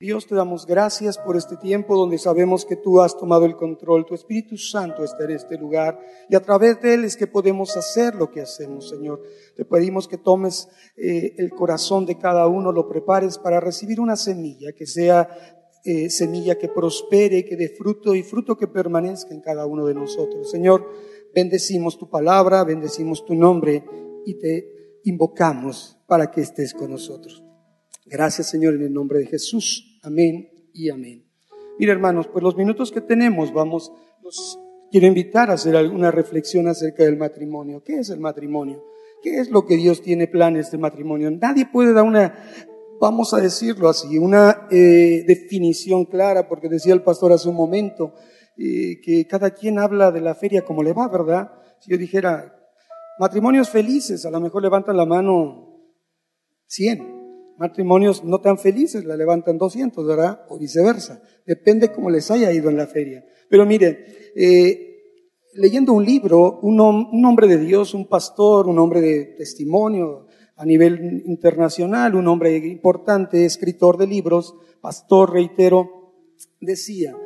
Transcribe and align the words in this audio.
Dios, 0.00 0.28
te 0.28 0.36
damos 0.36 0.64
gracias 0.64 1.18
por 1.18 1.36
este 1.36 1.56
tiempo 1.56 1.96
donde 1.96 2.18
sabemos 2.18 2.64
que 2.64 2.76
tú 2.76 3.00
has 3.00 3.16
tomado 3.16 3.46
el 3.46 3.56
control, 3.56 4.06
tu 4.06 4.14
Espíritu 4.14 4.56
Santo 4.56 5.02
está 5.02 5.24
en 5.24 5.32
este 5.32 5.58
lugar 5.58 5.98
y 6.28 6.36
a 6.36 6.40
través 6.40 6.80
de 6.80 6.94
él 6.94 7.04
es 7.04 7.16
que 7.16 7.26
podemos 7.26 7.76
hacer 7.76 8.14
lo 8.14 8.30
que 8.30 8.40
hacemos, 8.40 8.88
Señor. 8.88 9.20
Te 9.56 9.64
pedimos 9.64 10.06
que 10.06 10.16
tomes 10.16 10.68
eh, 10.96 11.34
el 11.38 11.50
corazón 11.50 12.06
de 12.06 12.16
cada 12.16 12.46
uno, 12.46 12.70
lo 12.70 12.88
prepares 12.88 13.38
para 13.38 13.58
recibir 13.58 13.98
una 14.00 14.14
semilla, 14.14 14.72
que 14.72 14.86
sea 14.86 15.28
eh, 15.84 16.10
semilla 16.10 16.56
que 16.56 16.68
prospere, 16.68 17.44
que 17.44 17.56
dé 17.56 17.68
fruto 17.70 18.14
y 18.14 18.22
fruto 18.22 18.56
que 18.56 18.68
permanezca 18.68 19.34
en 19.34 19.40
cada 19.40 19.66
uno 19.66 19.84
de 19.84 19.94
nosotros. 19.94 20.48
Señor, 20.48 20.88
bendecimos 21.34 21.98
tu 21.98 22.08
palabra, 22.08 22.62
bendecimos 22.62 23.24
tu 23.24 23.34
nombre 23.34 23.84
y 24.24 24.38
te 24.38 25.00
invocamos 25.02 25.98
para 26.06 26.30
que 26.30 26.42
estés 26.42 26.72
con 26.72 26.92
nosotros. 26.92 27.42
Gracias, 28.06 28.48
Señor, 28.48 28.74
en 28.74 28.82
el 28.82 28.92
nombre 28.92 29.18
de 29.18 29.26
Jesús. 29.26 29.87
Amén 30.08 30.48
y 30.72 30.88
amén. 30.88 31.22
Mira, 31.78 31.92
hermanos, 31.92 32.28
pues 32.28 32.42
los 32.42 32.56
minutos 32.56 32.90
que 32.90 33.02
tenemos, 33.02 33.52
vamos, 33.52 33.92
los 34.22 34.58
quiero 34.90 35.06
invitar 35.06 35.50
a 35.50 35.54
hacer 35.54 35.76
alguna 35.76 36.10
reflexión 36.10 36.66
acerca 36.66 37.04
del 37.04 37.18
matrimonio. 37.18 37.82
¿Qué 37.84 37.98
es 37.98 38.08
el 38.08 38.18
matrimonio? 38.18 38.82
¿Qué 39.22 39.38
es 39.38 39.50
lo 39.50 39.66
que 39.66 39.76
Dios 39.76 40.00
tiene 40.00 40.26
planes 40.26 40.70
de 40.70 40.78
matrimonio? 40.78 41.30
Nadie 41.30 41.66
puede 41.70 41.92
dar 41.92 42.04
una, 42.04 42.34
vamos 42.98 43.34
a 43.34 43.36
decirlo 43.36 43.86
así, 43.90 44.16
una 44.16 44.66
eh, 44.70 45.24
definición 45.26 46.06
clara, 46.06 46.48
porque 46.48 46.70
decía 46.70 46.94
el 46.94 47.02
pastor 47.02 47.32
hace 47.32 47.50
un 47.50 47.56
momento 47.56 48.14
eh, 48.56 49.02
que 49.02 49.26
cada 49.26 49.50
quien 49.50 49.78
habla 49.78 50.10
de 50.10 50.22
la 50.22 50.34
feria 50.34 50.64
como 50.64 50.82
le 50.82 50.94
va, 50.94 51.06
¿verdad? 51.08 51.50
Si 51.80 51.90
yo 51.90 51.98
dijera 51.98 52.58
matrimonios 53.18 53.68
felices, 53.68 54.24
a 54.24 54.30
lo 54.30 54.40
mejor 54.40 54.62
levantan 54.62 54.96
la 54.96 55.04
mano 55.04 55.82
100 56.66 57.17
matrimonios 57.58 58.24
no 58.24 58.40
tan 58.40 58.58
felices 58.58 59.04
la 59.04 59.16
levantan 59.16 59.58
200, 59.58 60.06
¿verdad? 60.06 60.40
O 60.48 60.58
viceversa. 60.58 61.22
Depende 61.46 61.92
cómo 61.92 62.10
les 62.10 62.30
haya 62.30 62.52
ido 62.52 62.70
en 62.70 62.76
la 62.76 62.86
feria. 62.86 63.24
Pero 63.50 63.66
mire, 63.66 64.32
eh, 64.36 64.88
leyendo 65.54 65.92
un 65.92 66.04
libro, 66.04 66.60
un, 66.60 66.80
hombre 66.80 67.48
de 67.48 67.58
Dios, 67.58 67.94
un 67.94 68.08
pastor, 68.08 68.68
un 68.68 68.78
hombre 68.78 69.00
de 69.00 69.24
testimonio 69.36 70.26
a 70.56 70.64
nivel 70.64 71.22
internacional, 71.26 72.14
un 72.14 72.28
hombre 72.28 72.56
importante, 72.56 73.44
escritor 73.44 73.96
de 73.96 74.06
libros, 74.06 74.54
pastor, 74.80 75.32
reitero, 75.32 76.14
decía, 76.60 77.16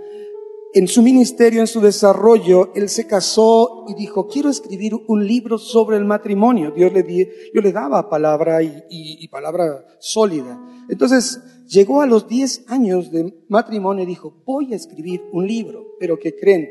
en 0.75 0.89
su 0.89 1.03
ministerio, 1.03 1.61
en 1.61 1.67
su 1.67 1.81
desarrollo, 1.81 2.73
él 2.75 2.89
se 2.89 3.07
casó 3.07 3.85
y 3.89 3.95
dijo, 3.95 4.27
quiero 4.27 4.49
escribir 4.49 4.95
un 5.07 5.27
libro 5.27 5.59
sobre 5.59 5.99
el 5.99 6.05
matrimonio. 6.05 6.71
Dios 6.71 6.93
le 6.93 7.03
di, 7.03 7.29
yo 7.53 7.61
le 7.61 7.73
daba 7.73 8.09
palabra 8.09 8.63
y, 8.63 8.83
y, 8.89 9.29
palabra 9.29 9.85
sólida. 10.01 10.59
Entonces, 10.89 11.41
llegó 11.67 12.01
a 12.01 12.07
los 12.07 12.27
10 12.27 12.65
años 12.69 13.11
de 13.11 13.45
matrimonio 13.49 14.05
y 14.05 14.07
dijo, 14.07 14.43
voy 14.47 14.73
a 14.73 14.77
escribir 14.77 15.23
un 15.33 15.47
libro. 15.47 15.85
Pero 16.01 16.19
que 16.19 16.35
creen, 16.37 16.69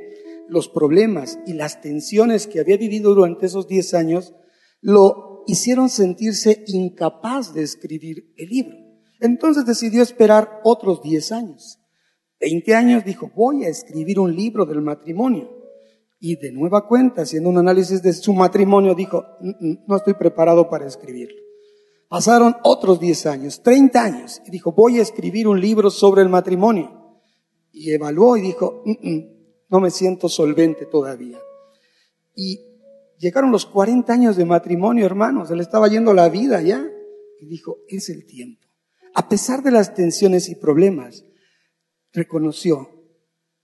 los 0.49 0.67
problemas 0.67 1.39
y 1.45 1.53
las 1.53 1.81
tensiones 1.81 2.47
que 2.47 2.59
había 2.59 2.77
vivido 2.77 3.13
durante 3.13 3.45
esos 3.45 3.67
10 3.67 3.93
años 3.93 4.33
lo 4.81 5.43
hicieron 5.47 5.89
sentirse 5.89 6.63
incapaz 6.67 7.53
de 7.53 7.63
escribir 7.63 8.33
el 8.35 8.49
libro. 8.49 8.77
Entonces 9.19 9.65
decidió 9.65 10.01
esperar 10.01 10.59
otros 10.63 11.01
10 11.03 11.31
años. 11.31 11.77
20 12.41 12.73
años 12.73 13.05
dijo, 13.05 13.31
voy 13.35 13.65
a 13.65 13.69
escribir 13.69 14.19
un 14.19 14.35
libro 14.35 14.65
del 14.65 14.81
matrimonio. 14.81 15.49
Y 16.19 16.35
de 16.37 16.51
nueva 16.51 16.87
cuenta, 16.87 17.21
haciendo 17.21 17.49
un 17.49 17.59
análisis 17.59 18.01
de 18.01 18.13
su 18.13 18.33
matrimonio, 18.33 18.95
dijo, 18.95 19.23
no 19.87 19.95
estoy 19.95 20.15
preparado 20.15 20.69
para 20.69 20.87
escribirlo. 20.87 21.37
Pasaron 22.09 22.55
otros 22.63 22.99
10 22.99 23.25
años, 23.27 23.61
30 23.63 24.03
años, 24.03 24.41
y 24.45 24.51
dijo, 24.51 24.73
voy 24.73 24.99
a 24.99 25.01
escribir 25.01 25.47
un 25.47 25.61
libro 25.61 25.89
sobre 25.89 26.23
el 26.23 26.29
matrimonio. 26.29 27.19
Y 27.71 27.91
evaluó 27.91 28.35
y 28.35 28.41
dijo, 28.41 28.83
no 29.69 29.79
me 29.79 29.91
siento 29.91 30.27
solvente 30.27 30.85
todavía. 30.85 31.39
Y 32.35 32.59
llegaron 33.17 33.51
los 33.51 33.65
40 33.65 34.11
años 34.11 34.35
de 34.35 34.45
matrimonio, 34.45 35.05
hermanos, 35.05 35.47
se 35.47 35.55
le 35.55 35.61
estaba 35.61 35.87
yendo 35.87 36.13
la 36.13 36.27
vida 36.27 36.61
ya. 36.61 36.85
Y 37.39 37.45
dijo, 37.45 37.77
es 37.87 38.09
el 38.09 38.25
tiempo. 38.25 38.67
A 39.13 39.29
pesar 39.29 39.63
de 39.63 39.71
las 39.71 39.93
tensiones 39.93 40.49
y 40.49 40.55
problemas, 40.55 41.25
reconoció, 42.13 42.89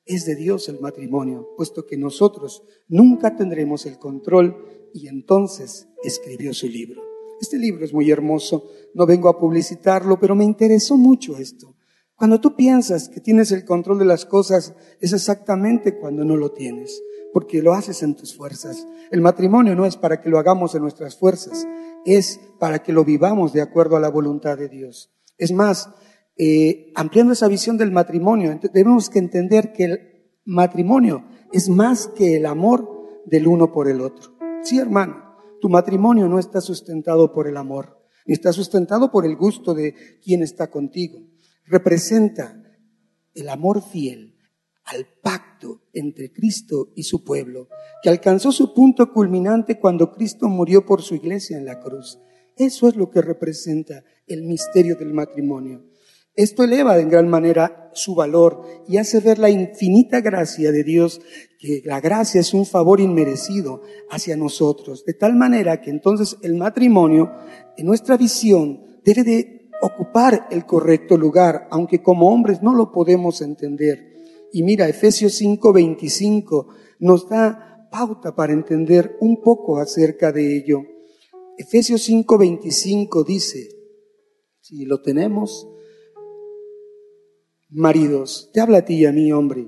es 0.06 0.25
de 0.25 0.35
Dios 0.35 0.69
el 0.69 0.80
matrimonio, 0.80 1.50
puesto 1.58 1.85
que 1.85 1.97
nosotros 1.97 2.63
nunca 2.88 3.35
tendremos 3.35 3.85
el 3.85 4.00
control 4.00 4.90
y 4.94 5.08
entonces 5.08 5.88
escribió 6.03 6.53
su 6.53 6.68
libro. 6.68 7.02
Este 7.41 7.57
libro 7.57 7.86
es 7.86 7.94
muy 7.94 8.09
hermoso, 8.09 8.69
no 8.94 9.06
vengo 9.06 9.30
a 9.30 9.38
publicitarlo, 9.38 10.19
pero 10.19 10.34
me 10.34 10.46
interesó 10.46 10.97
mucho 10.97 11.38
esto. 11.38 11.75
Cuando 12.16 12.41
tú 12.41 12.56
piensas 12.56 13.09
que 13.09 13.22
tienes 13.22 13.52
el 13.52 13.63
control 13.63 14.00
de 14.00 14.06
las 14.06 14.25
cosas, 14.25 14.74
es 15.00 15.13
exactamente 15.13 16.00
cuando 16.00 16.25
no 16.25 16.36
lo 16.36 16.52
tienes, 16.52 17.03
porque 17.31 17.62
lo 17.62 17.74
haces 17.74 18.02
en 18.02 18.16
tus 18.16 18.36
fuerzas. 18.36 18.88
El 19.12 19.22
matrimonio 19.22 19.75
no 19.75 19.86
es 19.86 19.97
para 19.97 20.19
que 20.19 20.30
lo 20.30 20.40
hagamos 20.40 20.74
en 20.74 20.81
nuestras 20.81 21.16
fuerzas, 21.16 21.68
es 22.06 22.40
para 22.59 22.81
que 22.81 22.91
lo 22.91 23.06
vivamos 23.06 23.53
de 23.53 23.62
acuerdo 23.62 23.97
a 23.97 24.00
la 24.00 24.09
voluntad 24.09 24.57
de 24.57 24.68
Dios. 24.68 25.12
Es 25.38 25.52
más, 25.52 25.91
eh, 26.38 26.92
ampliando 26.96 27.34
esa 27.34 27.48
visión 27.48 27.78
del 27.78 27.92
matrimonio, 27.92 28.59
debemos 28.74 29.14
entender 29.16 29.74
que 29.74 29.84
el 29.84 30.00
matrimonio 30.46 31.25
es 31.52 31.70
más 31.70 32.08
que 32.08 32.38
el 32.38 32.46
amor 32.46 32.88
del 33.25 33.48
uno 33.48 33.72
por 33.72 33.90
el 33.90 34.02
otro. 34.02 34.38
Sí, 34.64 34.80
hermano, 34.80 35.36
tu 35.59 35.70
matrimonio 35.70 36.28
no 36.28 36.40
está 36.40 36.62
sustentado 36.62 37.34
por 37.34 37.48
el 37.48 37.58
amor, 37.58 37.98
ni 38.25 38.34
está 38.34 38.53
sustentado 38.53 39.12
por 39.12 39.25
el 39.25 39.36
gusto 39.36 39.74
de 39.74 39.96
quien 40.24 40.44
está 40.44 40.70
contigo. 40.70 41.20
Representa 41.66 42.64
el 43.34 43.50
amor 43.50 43.81
fiel 43.81 44.36
al 44.86 45.06
pacto 45.22 45.81
entre 45.94 46.31
Cristo 46.31 46.94
y 46.96 47.04
su 47.04 47.24
pueblo, 47.24 47.68
que 48.02 48.09
alcanzó 48.09 48.52
su 48.52 48.74
punto 48.74 49.12
culminante 49.12 49.80
cuando 49.80 50.12
Cristo 50.12 50.48
murió 50.48 50.86
por 50.86 51.02
su 51.02 51.16
iglesia 51.16 51.58
en 51.58 51.66
la 51.66 51.80
cruz. 51.80 52.19
Eso 52.56 52.88
es 52.88 52.96
lo 52.96 53.09
que 53.09 53.22
representa 53.22 54.04
el 54.25 54.44
misterio 54.44 54.96
del 54.96 55.14
matrimonio. 55.14 55.84
Esto 56.38 56.64
eleva 56.64 57.00
en 57.00 57.09
gran 57.09 57.28
manera 57.28 57.90
su 57.94 58.14
valor 58.14 58.62
y 58.88 58.98
hace 58.98 59.20
ver 59.22 59.40
la 59.40 59.50
infinita 59.50 60.22
gracia 60.22 60.72
de 60.72 60.84
Dios, 60.84 61.20
que 61.58 61.81
la 61.84 62.00
gracia 62.00 62.40
es 62.40 62.53
un 62.53 62.68
favor 62.68 63.02
inmerecido 63.02 63.81
hacia 64.12 64.38
nosotros, 64.38 65.03
de 65.03 65.16
tal 65.16 65.36
manera 65.36 65.81
que 65.81 65.90
entonces 65.90 66.38
el 66.44 66.53
matrimonio, 66.53 67.31
en 67.75 67.88
nuestra 67.88 68.18
visión, 68.18 69.00
debe 69.03 69.24
de 69.24 69.72
ocupar 69.81 70.48
el 70.52 70.68
correcto 70.68 71.18
lugar, 71.18 71.68
aunque 71.72 72.03
como 72.03 72.31
hombres 72.31 72.62
no 72.62 72.75
lo 72.75 72.92
podemos 72.92 73.42
entender. 73.42 74.14
Y 74.54 74.62
mira, 74.62 74.88
Efesios 74.88 75.42
5:25 75.42 76.68
nos 77.00 77.28
da 77.28 77.88
pauta 77.92 78.36
para 78.36 78.54
entender 78.54 79.18
un 79.22 79.42
poco 79.42 79.80
acerca 79.80 80.31
de 80.31 80.56
ello. 80.56 80.84
Efesios 81.58 82.08
5:25 82.08 83.25
dice, 83.25 83.69
si 84.62 84.86
lo 84.86 85.02
tenemos, 85.02 85.68
Maridos, 87.70 88.50
te 88.54 88.62
habla 88.62 88.80
a 88.80 88.86
ti 88.86 88.96
y 88.96 89.06
a 89.06 89.12
mí, 89.12 89.32
hombre, 89.32 89.68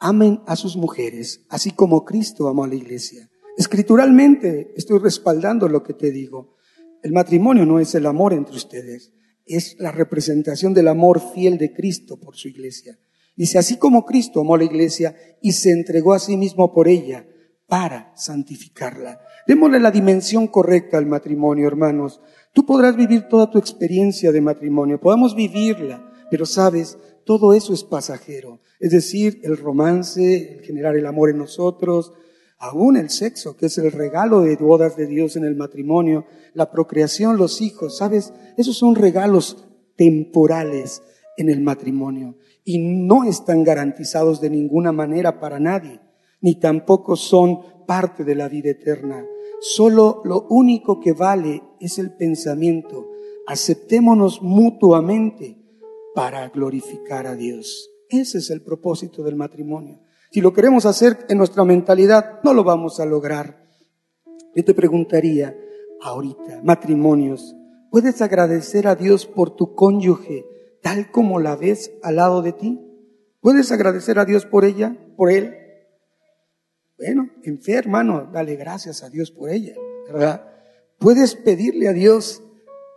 amen 0.00 0.40
a 0.46 0.56
sus 0.56 0.76
mujeres, 0.76 1.44
así 1.48 1.70
como 1.70 2.04
Cristo 2.04 2.48
amó 2.48 2.64
a 2.64 2.68
la 2.68 2.74
iglesia. 2.74 3.30
Escrituralmente 3.56 4.72
estoy 4.76 4.98
respaldando 4.98 5.68
lo 5.68 5.82
que 5.82 5.94
te 5.94 6.10
digo. 6.10 6.56
El 7.02 7.12
matrimonio 7.12 7.64
no 7.64 7.78
es 7.78 7.94
el 7.94 8.06
amor 8.06 8.32
entre 8.32 8.56
ustedes, 8.56 9.12
es 9.46 9.76
la 9.78 9.92
representación 9.92 10.74
del 10.74 10.88
amor 10.88 11.20
fiel 11.32 11.58
de 11.58 11.72
Cristo 11.72 12.18
por 12.18 12.36
su 12.36 12.48
iglesia. 12.48 12.98
Dice, 13.36 13.58
así 13.58 13.76
como 13.76 14.04
Cristo 14.04 14.40
amó 14.40 14.56
a 14.56 14.58
la 14.58 14.64
iglesia 14.64 15.14
y 15.40 15.52
se 15.52 15.70
entregó 15.70 16.12
a 16.12 16.18
sí 16.18 16.36
mismo 16.36 16.72
por 16.72 16.88
ella 16.88 17.24
para 17.68 18.12
santificarla. 18.16 19.20
Démosle 19.46 19.78
la 19.78 19.92
dimensión 19.92 20.48
correcta 20.48 20.98
al 20.98 21.06
matrimonio, 21.06 21.68
hermanos. 21.68 22.20
Tú 22.52 22.66
podrás 22.66 22.96
vivir 22.96 23.28
toda 23.28 23.48
tu 23.48 23.58
experiencia 23.58 24.32
de 24.32 24.40
matrimonio, 24.40 25.00
podemos 25.00 25.36
vivirla, 25.36 26.04
pero 26.30 26.46
sabes, 26.46 26.98
todo 27.28 27.52
eso 27.52 27.74
es 27.74 27.84
pasajero. 27.84 28.60
Es 28.80 28.90
decir, 28.90 29.42
el 29.44 29.58
romance, 29.58 30.54
el 30.54 30.60
generar 30.62 30.96
el 30.96 31.04
amor 31.04 31.28
en 31.28 31.36
nosotros, 31.36 32.14
aún 32.56 32.96
el 32.96 33.10
sexo, 33.10 33.54
que 33.54 33.66
es 33.66 33.76
el 33.76 33.92
regalo 33.92 34.40
de 34.40 34.56
bodas 34.56 34.96
de 34.96 35.06
Dios 35.06 35.36
en 35.36 35.44
el 35.44 35.54
matrimonio, 35.54 36.24
la 36.54 36.70
procreación, 36.70 37.36
los 37.36 37.60
hijos, 37.60 37.98
¿sabes? 37.98 38.32
Esos 38.56 38.78
son 38.78 38.94
regalos 38.94 39.68
temporales 39.94 41.02
en 41.36 41.50
el 41.50 41.60
matrimonio 41.60 42.36
y 42.64 42.78
no 42.78 43.24
están 43.24 43.62
garantizados 43.62 44.40
de 44.40 44.48
ninguna 44.48 44.92
manera 44.92 45.38
para 45.38 45.60
nadie, 45.60 46.00
ni 46.40 46.58
tampoco 46.58 47.14
son 47.14 47.86
parte 47.86 48.24
de 48.24 48.36
la 48.36 48.48
vida 48.48 48.70
eterna. 48.70 49.22
Solo 49.60 50.22
lo 50.24 50.46
único 50.48 50.98
que 50.98 51.12
vale 51.12 51.62
es 51.78 51.98
el 51.98 52.10
pensamiento. 52.16 53.10
Aceptémonos 53.46 54.40
mutuamente 54.40 55.58
para 56.18 56.48
glorificar 56.48 57.28
a 57.28 57.36
Dios. 57.36 57.92
Ese 58.08 58.38
es 58.38 58.50
el 58.50 58.60
propósito 58.60 59.22
del 59.22 59.36
matrimonio. 59.36 60.00
Si 60.32 60.40
lo 60.40 60.52
queremos 60.52 60.84
hacer 60.84 61.16
en 61.28 61.38
nuestra 61.38 61.64
mentalidad, 61.64 62.40
no 62.42 62.54
lo 62.54 62.64
vamos 62.64 62.98
a 62.98 63.06
lograr. 63.06 63.64
Yo 64.52 64.64
te 64.64 64.74
preguntaría 64.74 65.56
ahorita, 66.00 66.60
matrimonios, 66.64 67.54
¿puedes 67.92 68.20
agradecer 68.20 68.88
a 68.88 68.96
Dios 68.96 69.26
por 69.26 69.54
tu 69.54 69.76
cónyuge 69.76 70.44
tal 70.82 71.12
como 71.12 71.38
la 71.38 71.54
ves 71.54 71.92
al 72.02 72.16
lado 72.16 72.42
de 72.42 72.52
ti? 72.52 72.80
¿Puedes 73.38 73.70
agradecer 73.70 74.18
a 74.18 74.24
Dios 74.24 74.44
por 74.44 74.64
ella, 74.64 74.96
por 75.16 75.30
él? 75.30 75.54
Bueno, 76.98 77.30
en 77.44 77.62
fe, 77.62 77.74
hermano, 77.74 78.28
dale 78.32 78.56
gracias 78.56 79.04
a 79.04 79.08
Dios 79.08 79.30
por 79.30 79.50
ella, 79.50 79.76
¿verdad? 80.08 80.50
Puedes 80.98 81.36
pedirle 81.36 81.86
a 81.86 81.92
Dios 81.92 82.42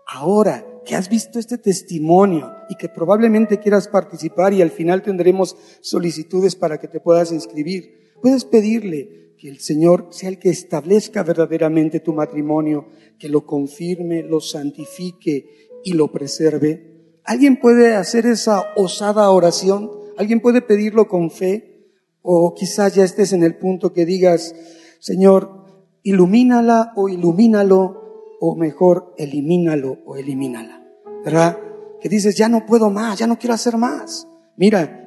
ahora 0.07 0.65
que 0.85 0.95
has 0.95 1.07
visto 1.07 1.37
este 1.37 1.59
testimonio 1.59 2.51
y 2.71 2.75
que 2.75 2.87
probablemente 2.87 3.59
quieras 3.59 3.89
participar 3.89 4.53
y 4.53 4.61
al 4.61 4.71
final 4.71 5.01
tendremos 5.01 5.57
solicitudes 5.81 6.55
para 6.55 6.79
que 6.79 6.87
te 6.87 7.01
puedas 7.01 7.33
inscribir. 7.33 8.13
Puedes 8.21 8.45
pedirle 8.45 9.33
que 9.37 9.49
el 9.49 9.59
Señor 9.59 10.07
sea 10.11 10.29
el 10.29 10.39
que 10.39 10.51
establezca 10.51 11.21
verdaderamente 11.21 11.99
tu 11.99 12.13
matrimonio, 12.13 12.85
que 13.19 13.27
lo 13.27 13.45
confirme, 13.45 14.23
lo 14.23 14.39
santifique 14.39 15.67
y 15.83 15.91
lo 15.91 16.13
preserve. 16.13 17.19
¿Alguien 17.25 17.59
puede 17.59 17.93
hacer 17.93 18.25
esa 18.25 18.63
osada 18.77 19.29
oración? 19.31 19.91
¿Alguien 20.17 20.39
puede 20.39 20.61
pedirlo 20.61 21.09
con 21.09 21.29
fe? 21.29 21.89
O 22.21 22.53
quizás 22.53 22.95
ya 22.95 23.03
estés 23.03 23.33
en 23.33 23.43
el 23.43 23.57
punto 23.57 23.91
que 23.91 24.05
digas, 24.05 24.55
Señor, 24.99 25.65
ilumínala 26.03 26.93
o 26.95 27.09
ilumínalo 27.09 28.37
o 28.39 28.55
mejor, 28.55 29.13
elimínalo 29.17 29.97
o 30.05 30.15
elimínala. 30.15 30.87
¿Verdad? 31.25 31.57
Que 32.01 32.09
dices, 32.09 32.35
ya 32.35 32.49
no 32.49 32.65
puedo 32.65 32.89
más, 32.89 33.19
ya 33.19 33.27
no 33.27 33.37
quiero 33.37 33.53
hacer 33.53 33.77
más. 33.77 34.27
Mira, 34.57 35.01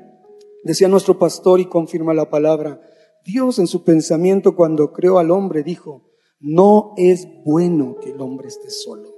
decía 0.62 0.88
nuestro 0.88 1.18
pastor 1.18 1.60
y 1.60 1.66
confirma 1.66 2.14
la 2.14 2.30
palabra, 2.30 2.80
Dios 3.24 3.58
en 3.58 3.66
su 3.66 3.84
pensamiento 3.84 4.54
cuando 4.54 4.92
creó 4.92 5.18
al 5.18 5.30
hombre 5.30 5.62
dijo, 5.62 6.10
no 6.40 6.92
es 6.96 7.26
bueno 7.44 7.96
que 8.00 8.10
el 8.10 8.20
hombre 8.20 8.48
esté 8.48 8.70
solo. 8.70 9.14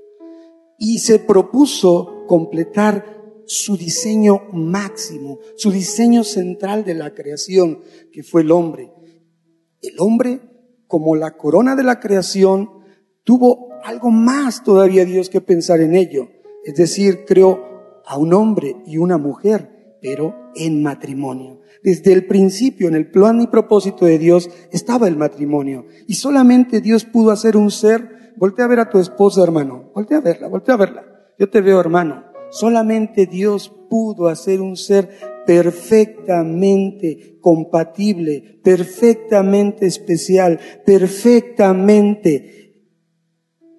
Y 0.78 0.98
se 0.98 1.18
propuso 1.18 2.24
completar 2.26 3.16
su 3.46 3.76
diseño 3.76 4.42
máximo, 4.52 5.38
su 5.56 5.70
diseño 5.70 6.24
central 6.24 6.84
de 6.84 6.94
la 6.94 7.14
creación, 7.14 7.80
que 8.12 8.22
fue 8.22 8.42
el 8.42 8.52
hombre. 8.52 8.92
El 9.80 9.94
hombre, 9.98 10.40
como 10.86 11.16
la 11.16 11.36
corona 11.36 11.76
de 11.76 11.84
la 11.84 12.00
creación, 12.00 12.70
tuvo 13.24 13.70
algo 13.84 14.10
más 14.10 14.62
todavía 14.62 15.04
Dios 15.04 15.30
que 15.30 15.40
pensar 15.40 15.80
en 15.80 15.94
ello. 15.94 16.28
Es 16.66 16.74
decir, 16.74 17.24
creó 17.24 18.02
a 18.04 18.18
un 18.18 18.34
hombre 18.34 18.74
y 18.86 18.98
una 18.98 19.18
mujer, 19.18 19.98
pero 20.02 20.34
en 20.56 20.82
matrimonio. 20.82 21.60
Desde 21.80 22.12
el 22.12 22.26
principio, 22.26 22.88
en 22.88 22.96
el 22.96 23.08
plan 23.08 23.40
y 23.40 23.46
propósito 23.46 24.04
de 24.04 24.18
Dios, 24.18 24.50
estaba 24.72 25.06
el 25.06 25.16
matrimonio. 25.16 25.86
Y 26.08 26.14
solamente 26.14 26.80
Dios 26.80 27.04
pudo 27.04 27.30
hacer 27.30 27.56
un 27.56 27.70
ser. 27.70 28.34
Voltea 28.36 28.64
a 28.64 28.68
ver 28.68 28.80
a 28.80 28.90
tu 28.90 28.98
esposa, 28.98 29.44
hermano. 29.44 29.92
Voltea 29.94 30.18
a 30.18 30.22
verla, 30.22 30.48
voltea 30.48 30.74
a 30.74 30.78
verla. 30.78 31.06
Yo 31.38 31.48
te 31.48 31.60
veo, 31.60 31.78
hermano. 31.78 32.24
Solamente 32.50 33.26
Dios 33.26 33.72
pudo 33.88 34.26
hacer 34.26 34.60
un 34.60 34.76
ser 34.76 35.08
perfectamente 35.46 37.38
compatible, 37.40 38.58
perfectamente 38.64 39.86
especial, 39.86 40.58
perfectamente 40.84 42.56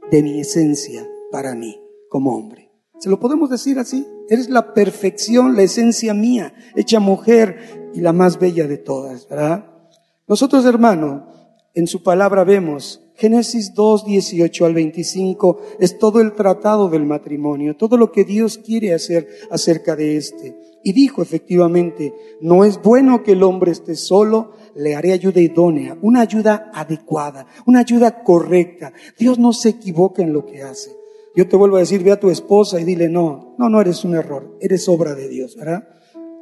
de 0.09 0.23
mi 0.23 0.39
esencia 0.39 1.05
para 1.33 1.53
mí 1.53 1.77
como 2.09 2.33
hombre. 2.33 2.56
¿Se 2.99 3.09
lo 3.09 3.19
podemos 3.19 3.49
decir 3.49 3.79
así? 3.79 4.05
Eres 4.29 4.49
la 4.49 4.73
perfección, 4.73 5.55
la 5.55 5.63
esencia 5.63 6.13
mía, 6.13 6.53
hecha 6.75 6.99
mujer 6.99 7.91
y 7.93 8.01
la 8.01 8.13
más 8.13 8.39
bella 8.39 8.67
de 8.67 8.77
todas, 8.77 9.27
¿verdad? 9.27 9.65
Nosotros, 10.27 10.65
hermano, 10.65 11.27
en 11.73 11.87
su 11.87 12.03
palabra 12.03 12.43
vemos 12.43 13.01
Génesis 13.17 13.73
2, 13.73 14.05
18 14.05 14.65
al 14.65 14.73
25 14.75 15.59
es 15.79 15.97
todo 15.97 16.21
el 16.21 16.33
tratado 16.33 16.87
del 16.87 17.05
matrimonio, 17.05 17.75
todo 17.75 17.97
lo 17.97 18.11
que 18.11 18.23
Dios 18.23 18.59
quiere 18.59 18.93
hacer 18.93 19.27
acerca 19.49 19.95
de 19.95 20.17
este. 20.17 20.55
Y 20.83 20.93
dijo 20.93 21.23
efectivamente, 21.23 22.13
no 22.41 22.63
es 22.63 22.81
bueno 22.81 23.23
que 23.23 23.31
el 23.31 23.41
hombre 23.41 23.71
esté 23.71 23.95
solo, 23.95 24.53
le 24.75 24.95
haré 24.95 25.13
ayuda 25.13 25.41
idónea, 25.41 25.97
una 26.03 26.21
ayuda 26.21 26.71
adecuada, 26.73 27.47
una 27.65 27.79
ayuda 27.79 28.23
correcta. 28.23 28.93
Dios 29.17 29.39
no 29.39 29.51
se 29.51 29.69
equivoca 29.69 30.21
en 30.21 30.33
lo 30.33 30.45
que 30.45 30.61
hace. 30.61 30.96
Yo 31.37 31.47
te 31.47 31.55
vuelvo 31.55 31.77
a 31.77 31.81
decir, 31.81 32.03
ve 32.03 32.11
a 32.11 32.19
tu 32.19 32.31
esposa 32.31 32.81
y 32.81 32.83
dile, 32.83 33.09
no, 33.09 33.53
no, 33.59 33.69
no 33.69 33.79
eres 33.79 34.03
un 34.03 34.15
error, 34.15 34.57
eres 34.59 34.89
obra 34.89 35.13
de 35.13 35.29
Dios, 35.29 35.55
¿verdad? 35.55 35.87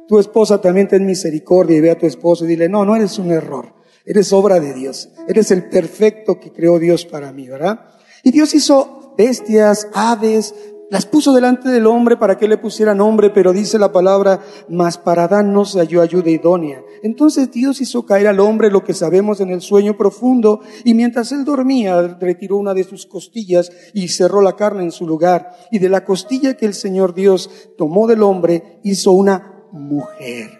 Tu 0.08 0.18
esposa 0.18 0.62
también 0.62 0.88
ten 0.88 1.04
misericordia 1.04 1.76
y 1.76 1.82
ve 1.82 1.90
a 1.90 1.98
tu 1.98 2.06
esposo 2.06 2.46
y 2.46 2.48
dile, 2.48 2.70
no, 2.70 2.86
no 2.86 2.96
eres 2.96 3.18
un 3.18 3.30
error, 3.30 3.74
eres 4.06 4.32
obra 4.32 4.58
de 4.58 4.72
Dios, 4.72 5.10
eres 5.28 5.50
el 5.50 5.68
perfecto 5.68 6.40
que 6.40 6.50
creó 6.50 6.78
Dios 6.78 7.04
para 7.04 7.30
mí, 7.30 7.46
¿verdad? 7.46 7.90
Y 8.22 8.30
Dios 8.30 8.54
hizo 8.54 9.12
bestias, 9.18 9.86
aves, 9.92 10.54
las 10.88 11.04
puso 11.04 11.34
delante 11.34 11.68
del 11.68 11.86
hombre 11.86 12.16
para 12.16 12.38
que 12.38 12.46
le 12.46 12.58
pusiera 12.58 12.94
nombre, 12.94 13.30
pero 13.30 13.52
dice 13.52 13.78
la 13.78 13.90
palabra, 13.90 14.40
mas 14.68 14.98
para 14.98 15.24
Adán 15.24 15.52
no 15.52 15.64
se 15.64 15.80
halló 15.80 16.00
ayuda 16.00 16.30
idónea. 16.30 16.82
Entonces 17.02 17.50
Dios 17.50 17.80
hizo 17.80 18.06
caer 18.06 18.28
al 18.28 18.38
hombre 18.38 18.70
lo 18.70 18.84
que 18.84 18.94
sabemos 18.94 19.40
en 19.40 19.50
el 19.50 19.62
sueño 19.62 19.96
profundo, 19.96 20.60
y 20.84 20.94
mientras 20.94 21.32
él 21.32 21.44
dormía, 21.44 22.16
retiró 22.20 22.56
una 22.56 22.72
de 22.72 22.84
sus 22.84 23.06
costillas 23.06 23.72
y 23.94 24.08
cerró 24.08 24.42
la 24.42 24.54
carne 24.54 24.84
en 24.84 24.92
su 24.92 25.06
lugar. 25.06 25.50
Y 25.72 25.80
de 25.80 25.88
la 25.88 26.04
costilla 26.04 26.56
que 26.56 26.66
el 26.66 26.74
Señor 26.74 27.14
Dios 27.14 27.50
tomó 27.76 28.06
del 28.06 28.22
hombre, 28.22 28.78
hizo 28.84 29.10
una 29.10 29.66
mujer. 29.72 30.50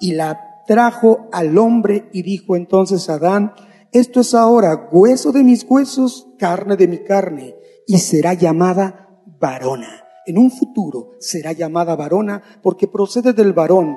Y 0.00 0.12
la 0.12 0.40
trajo 0.66 1.28
al 1.32 1.56
hombre 1.58 2.08
y 2.12 2.22
dijo 2.22 2.56
entonces 2.56 3.08
Adán, 3.08 3.52
esto 3.92 4.20
es 4.20 4.34
ahora 4.34 4.88
hueso 4.90 5.32
de 5.32 5.44
mis 5.44 5.64
huesos, 5.68 6.28
carne 6.38 6.76
de 6.76 6.88
mi 6.88 6.98
carne, 6.98 7.56
y 7.86 7.98
será 7.98 8.34
llamada 8.34 9.05
varona. 9.38 10.04
En 10.26 10.38
un 10.38 10.50
futuro 10.50 11.12
será 11.20 11.52
llamada 11.52 11.94
varona 11.94 12.42
porque 12.62 12.88
procede 12.88 13.32
del 13.32 13.52
varón. 13.52 13.96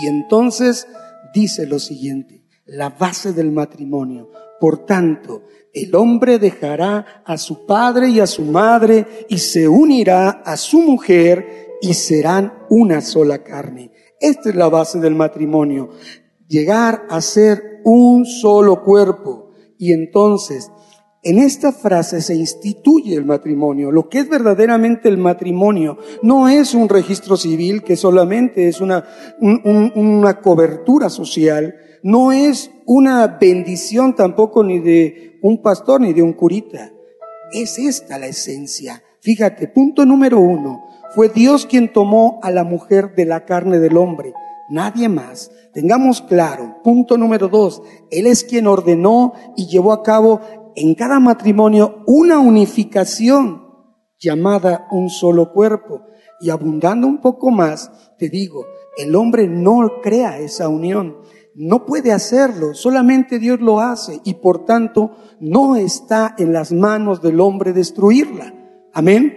Y 0.00 0.06
entonces 0.06 0.86
dice 1.32 1.66
lo 1.66 1.78
siguiente, 1.78 2.44
la 2.66 2.90
base 2.90 3.32
del 3.32 3.52
matrimonio. 3.52 4.30
Por 4.58 4.86
tanto, 4.86 5.42
el 5.72 5.94
hombre 5.94 6.38
dejará 6.38 7.22
a 7.24 7.36
su 7.36 7.66
padre 7.66 8.08
y 8.08 8.20
a 8.20 8.26
su 8.26 8.42
madre 8.42 9.26
y 9.28 9.38
se 9.38 9.68
unirá 9.68 10.42
a 10.44 10.56
su 10.56 10.80
mujer 10.80 11.78
y 11.80 11.94
serán 11.94 12.52
una 12.70 13.00
sola 13.00 13.42
carne. 13.42 13.90
Esta 14.20 14.50
es 14.50 14.54
la 14.54 14.68
base 14.68 15.00
del 15.00 15.14
matrimonio. 15.14 15.90
Llegar 16.46 17.06
a 17.10 17.20
ser 17.20 17.80
un 17.84 18.24
solo 18.24 18.84
cuerpo. 18.84 19.50
Y 19.78 19.92
entonces 19.92 20.70
en 21.22 21.38
esta 21.38 21.72
frase 21.72 22.20
se 22.20 22.34
instituye 22.34 23.14
el 23.14 23.24
matrimonio. 23.24 23.92
Lo 23.92 24.08
que 24.08 24.18
es 24.18 24.28
verdaderamente 24.28 25.08
el 25.08 25.18
matrimonio 25.18 25.98
no 26.22 26.48
es 26.48 26.74
un 26.74 26.88
registro 26.88 27.36
civil 27.36 27.82
que 27.82 27.96
solamente 27.96 28.68
es 28.68 28.80
una, 28.80 29.04
una 29.40 30.40
cobertura 30.40 31.08
social, 31.08 31.76
no 32.02 32.32
es 32.32 32.72
una 32.86 33.26
bendición 33.40 34.16
tampoco 34.16 34.64
ni 34.64 34.80
de 34.80 35.38
un 35.42 35.62
pastor 35.62 36.00
ni 36.00 36.12
de 36.12 36.22
un 36.22 36.32
curita. 36.32 36.90
Es 37.52 37.78
esta 37.78 38.18
la 38.18 38.26
esencia. 38.26 39.02
Fíjate, 39.20 39.68
punto 39.68 40.04
número 40.04 40.40
uno, 40.40 40.84
fue 41.14 41.28
Dios 41.28 41.66
quien 41.66 41.92
tomó 41.92 42.40
a 42.42 42.50
la 42.50 42.64
mujer 42.64 43.14
de 43.14 43.26
la 43.26 43.44
carne 43.44 43.78
del 43.78 43.96
hombre, 43.96 44.32
nadie 44.68 45.08
más. 45.08 45.52
Tengamos 45.72 46.22
claro, 46.22 46.78
punto 46.82 47.16
número 47.16 47.48
dos, 47.48 47.82
Él 48.10 48.26
es 48.26 48.42
quien 48.42 48.66
ordenó 48.66 49.32
y 49.56 49.68
llevó 49.68 49.92
a 49.92 50.02
cabo 50.02 50.40
en 50.76 50.94
cada 50.94 51.20
matrimonio 51.20 52.02
una 52.06 52.38
unificación 52.38 53.62
llamada 54.18 54.86
un 54.90 55.10
solo 55.10 55.52
cuerpo. 55.52 56.02
Y 56.40 56.50
abundando 56.50 57.06
un 57.06 57.20
poco 57.20 57.50
más, 57.50 57.90
te 58.18 58.28
digo, 58.28 58.66
el 58.96 59.14
hombre 59.14 59.48
no 59.48 60.00
crea 60.02 60.38
esa 60.38 60.68
unión, 60.68 61.16
no 61.54 61.86
puede 61.86 62.12
hacerlo, 62.12 62.74
solamente 62.74 63.38
Dios 63.38 63.60
lo 63.60 63.80
hace 63.80 64.20
y 64.24 64.34
por 64.34 64.64
tanto 64.64 65.12
no 65.40 65.76
está 65.76 66.34
en 66.38 66.52
las 66.52 66.72
manos 66.72 67.22
del 67.22 67.40
hombre 67.40 67.72
destruirla. 67.72 68.54
Amén. 68.92 69.36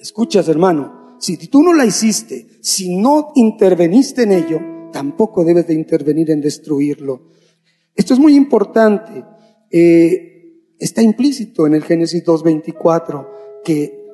Escuchas, 0.00 0.48
hermano, 0.48 1.16
si 1.18 1.36
tú 1.48 1.62
no 1.62 1.72
la 1.72 1.84
hiciste, 1.84 2.46
si 2.62 2.96
no 2.96 3.32
interveniste 3.34 4.22
en 4.22 4.32
ello, 4.32 4.60
tampoco 4.92 5.44
debes 5.44 5.66
de 5.66 5.74
intervenir 5.74 6.30
en 6.30 6.40
destruirlo. 6.40 7.28
Esto 7.94 8.14
es 8.14 8.20
muy 8.20 8.34
importante 8.34 9.24
eh, 9.70 10.72
está 10.78 11.02
implícito 11.02 11.66
en 11.66 11.74
el 11.74 11.84
Génesis 11.84 12.24
2.24 12.24 13.26
que 13.64 14.06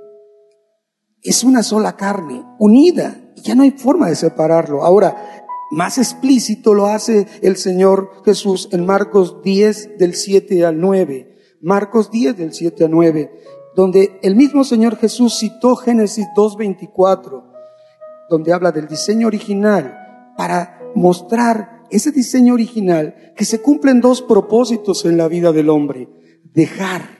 es 1.22 1.44
una 1.44 1.62
sola 1.62 1.96
carne, 1.96 2.44
unida, 2.58 3.32
y 3.36 3.42
ya 3.42 3.54
no 3.54 3.62
hay 3.62 3.70
forma 3.72 4.08
de 4.08 4.16
separarlo. 4.16 4.82
Ahora, 4.82 5.44
más 5.70 5.98
explícito 5.98 6.74
lo 6.74 6.86
hace 6.86 7.26
el 7.42 7.56
Señor 7.56 8.10
Jesús 8.24 8.68
en 8.72 8.84
Marcos 8.84 9.40
10 9.42 9.98
del 9.98 10.14
7 10.14 10.66
al 10.66 10.80
9. 10.80 11.32
Marcos 11.62 12.10
10 12.10 12.36
del 12.36 12.52
7 12.52 12.84
al 12.84 12.90
9, 12.90 13.30
donde 13.76 14.18
el 14.22 14.34
mismo 14.34 14.64
Señor 14.64 14.96
Jesús 14.96 15.38
citó 15.38 15.76
Génesis 15.76 16.26
2.24, 16.36 17.42
donde 18.28 18.52
habla 18.52 18.72
del 18.72 18.88
diseño 18.88 19.28
original 19.28 20.32
para 20.36 20.80
mostrar 20.94 21.71
ese 21.92 22.10
diseño 22.10 22.54
original 22.54 23.32
que 23.36 23.44
se 23.44 23.60
cumplen 23.60 24.00
dos 24.00 24.22
propósitos 24.22 25.04
en 25.04 25.16
la 25.16 25.28
vida 25.28 25.52
del 25.52 25.70
hombre. 25.70 26.08
Dejar, 26.52 27.18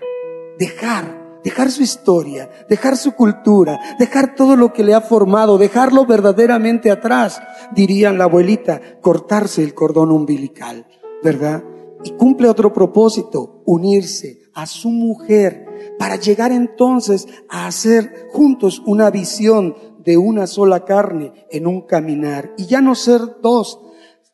dejar 0.59 1.23
dejar 1.43 1.71
su 1.71 1.83
historia, 1.83 2.49
dejar 2.69 2.97
su 2.97 3.12
cultura, 3.12 3.79
dejar 3.99 4.35
todo 4.35 4.57
lo 4.57 4.73
que 4.73 4.85
le 4.85 4.95
ha 4.95 5.00
formado, 5.00 5.59
dejarlo 5.59 6.07
verdaderamente 6.07 6.91
atrás, 6.91 7.43
dirían 7.75 8.19
la 8.19 8.25
abuelita, 8.25 8.81
cortarse 9.00 9.62
el 9.62 9.75
cordón 9.75 10.12
umbilical, 10.12 10.87
¿verdad? 11.23 11.64
Y 12.05 12.12
cumple 12.12 12.49
otro 12.49 12.73
propósito, 12.73 13.62
unirse 13.67 14.43
a 14.55 14.67
su 14.67 14.91
mujer 14.91 15.67
para 15.99 16.17
llegar 16.17 16.52
entonces 16.52 17.26
a 17.49 17.67
hacer 17.67 18.29
juntos 18.31 18.83
una 18.87 19.11
visión 19.11 19.75
de 20.05 20.17
una 20.17 20.47
sola 20.47 20.85
carne 20.85 21.33
en 21.50 21.67
un 21.67 21.83
caminar 21.83 22.52
y 22.57 22.67
ya 22.67 22.81
no 22.81 22.95
ser 22.95 23.21
dos, 23.41 23.81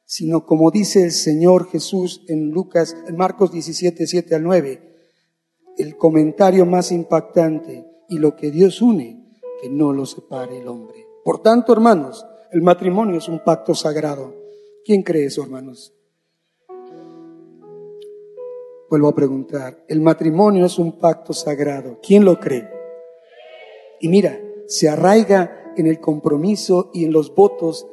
sino 0.08 0.46
como 0.46 0.70
dice 0.70 1.04
el 1.04 1.12
Señor 1.12 1.68
Jesús 1.68 2.24
en 2.28 2.50
Lucas, 2.50 2.96
en 3.06 3.16
Marcos 3.18 3.52
17, 3.52 4.06
7 4.06 4.34
al 4.36 4.42
9, 4.42 4.80
el 5.76 5.98
comentario 5.98 6.64
más 6.64 6.92
impactante 6.92 7.86
y 8.08 8.16
lo 8.16 8.34
que 8.34 8.50
Dios 8.50 8.80
une, 8.80 9.38
que 9.60 9.68
no 9.68 9.92
lo 9.92 10.06
separe 10.06 10.60
el 10.60 10.68
hombre. 10.68 11.06
Por 11.22 11.42
tanto, 11.42 11.74
hermanos, 11.74 12.24
el 12.50 12.62
matrimonio 12.62 13.18
es 13.18 13.28
un 13.28 13.44
pacto 13.44 13.74
sagrado. 13.74 14.34
¿Quién 14.82 15.02
cree 15.02 15.26
eso, 15.26 15.42
hermanos? 15.42 15.92
Vuelvo 18.88 19.08
a 19.08 19.14
preguntar, 19.14 19.84
el 19.88 20.00
matrimonio 20.00 20.64
es 20.64 20.78
un 20.78 20.98
pacto 20.98 21.34
sagrado. 21.34 21.98
¿Quién 22.02 22.24
lo 22.24 22.40
cree? 22.40 22.66
Y 24.00 24.08
mira, 24.08 24.40
se 24.68 24.88
arraiga 24.88 25.74
en 25.76 25.86
el 25.86 26.00
compromiso 26.00 26.90
y 26.94 27.04
en 27.04 27.12
los 27.12 27.34
votos 27.34 27.86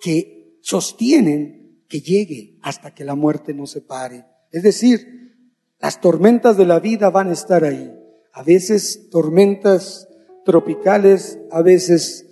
que 0.00 0.35
sostienen 0.66 1.84
que 1.88 2.00
llegue 2.00 2.58
hasta 2.60 2.92
que 2.92 3.04
la 3.04 3.14
muerte 3.14 3.54
nos 3.54 3.70
separe. 3.70 4.26
Es 4.50 4.64
decir, 4.64 5.36
las 5.78 6.00
tormentas 6.00 6.56
de 6.56 6.66
la 6.66 6.80
vida 6.80 7.08
van 7.08 7.28
a 7.28 7.34
estar 7.34 7.62
ahí. 7.62 7.92
A 8.32 8.42
veces 8.42 9.08
tormentas 9.08 10.08
tropicales, 10.44 11.38
a 11.52 11.62
veces 11.62 12.26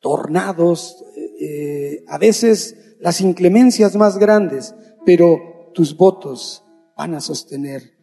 tornados, 0.00 1.02
eh, 1.40 2.04
a 2.08 2.18
veces 2.18 2.96
las 3.00 3.22
inclemencias 3.22 3.96
más 3.96 4.18
grandes, 4.18 4.74
pero 5.06 5.70
tus 5.72 5.96
votos 5.96 6.66
van 6.94 7.14
a 7.14 7.22
sostener. 7.22 7.96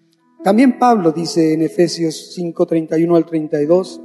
También 0.43 0.79
Pablo 0.79 1.11
dice 1.11 1.53
en 1.53 1.61
Efesios 1.61 2.33
5, 2.33 2.65
31 2.65 3.15
al 3.15 3.25
32, 3.27 4.01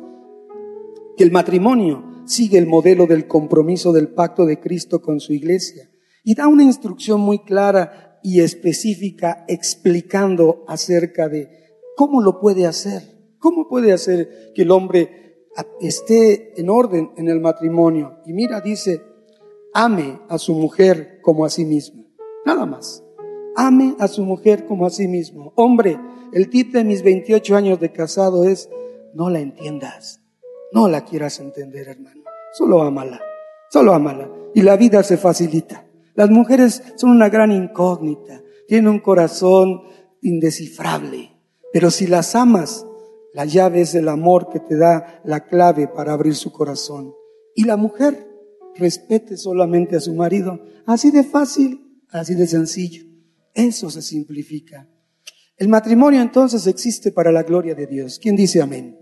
que 1.16 1.24
el 1.24 1.32
matrimonio 1.32 2.09
sigue 2.30 2.58
el 2.58 2.66
modelo 2.66 3.06
del 3.06 3.26
compromiso 3.26 3.92
del 3.92 4.08
pacto 4.08 4.46
de 4.46 4.60
Cristo 4.60 5.00
con 5.00 5.20
su 5.20 5.32
iglesia 5.32 5.90
y 6.22 6.34
da 6.34 6.48
una 6.48 6.64
instrucción 6.64 7.20
muy 7.20 7.40
clara 7.40 8.20
y 8.22 8.40
específica 8.40 9.44
explicando 9.48 10.64
acerca 10.68 11.28
de 11.28 11.48
cómo 11.96 12.20
lo 12.20 12.40
puede 12.40 12.66
hacer, 12.66 13.02
cómo 13.38 13.68
puede 13.68 13.92
hacer 13.92 14.52
que 14.54 14.62
el 14.62 14.70
hombre 14.70 15.46
esté 15.80 16.60
en 16.60 16.70
orden 16.70 17.10
en 17.16 17.28
el 17.28 17.40
matrimonio. 17.40 18.18
Y 18.26 18.32
mira, 18.32 18.60
dice, 18.60 19.02
ame 19.72 20.20
a 20.28 20.38
su 20.38 20.54
mujer 20.54 21.20
como 21.22 21.44
a 21.44 21.50
sí 21.50 21.64
mismo, 21.64 22.04
nada 22.44 22.66
más 22.66 23.02
ame 23.56 23.94
a 23.98 24.08
su 24.08 24.24
mujer 24.24 24.66
como 24.66 24.86
a 24.86 24.90
sí 24.90 25.08
mismo. 25.08 25.52
Hombre, 25.56 25.98
el 26.32 26.48
tip 26.48 26.72
de 26.72 26.84
mis 26.84 27.02
28 27.02 27.56
años 27.56 27.80
de 27.80 27.92
casado 27.92 28.44
es, 28.44 28.70
no 29.14 29.28
la 29.30 29.40
entiendas, 29.40 30.22
no 30.72 30.88
la 30.88 31.04
quieras 31.04 31.40
entender, 31.40 31.88
hermano. 31.88 32.19
Solo 32.52 32.82
ámala, 32.82 33.20
solo 33.70 33.92
ámala. 33.92 34.30
Y 34.54 34.62
la 34.62 34.76
vida 34.76 35.02
se 35.02 35.16
facilita. 35.16 35.86
Las 36.14 36.30
mujeres 36.30 36.82
son 36.96 37.10
una 37.10 37.28
gran 37.28 37.52
incógnita, 37.52 38.42
tienen 38.66 38.88
un 38.88 39.00
corazón 39.00 39.82
indescifrable. 40.22 41.32
Pero 41.72 41.90
si 41.90 42.06
las 42.06 42.34
amas, 42.34 42.86
la 43.32 43.44
llave 43.44 43.82
es 43.82 43.94
el 43.94 44.08
amor 44.08 44.48
que 44.48 44.60
te 44.60 44.76
da 44.76 45.20
la 45.24 45.46
clave 45.46 45.86
para 45.88 46.12
abrir 46.12 46.34
su 46.34 46.52
corazón. 46.52 47.14
Y 47.54 47.64
la 47.64 47.76
mujer 47.76 48.26
respete 48.74 49.36
solamente 49.36 49.96
a 49.96 50.00
su 50.00 50.14
marido. 50.14 50.60
Así 50.86 51.10
de 51.10 51.22
fácil, 51.22 52.02
así 52.10 52.34
de 52.34 52.46
sencillo. 52.46 53.04
Eso 53.54 53.90
se 53.90 54.02
simplifica. 54.02 54.88
El 55.56 55.68
matrimonio 55.68 56.22
entonces 56.22 56.66
existe 56.66 57.12
para 57.12 57.30
la 57.30 57.42
gloria 57.42 57.74
de 57.74 57.86
Dios. 57.86 58.18
¿Quién 58.18 58.34
dice 58.34 58.62
amén? 58.62 58.98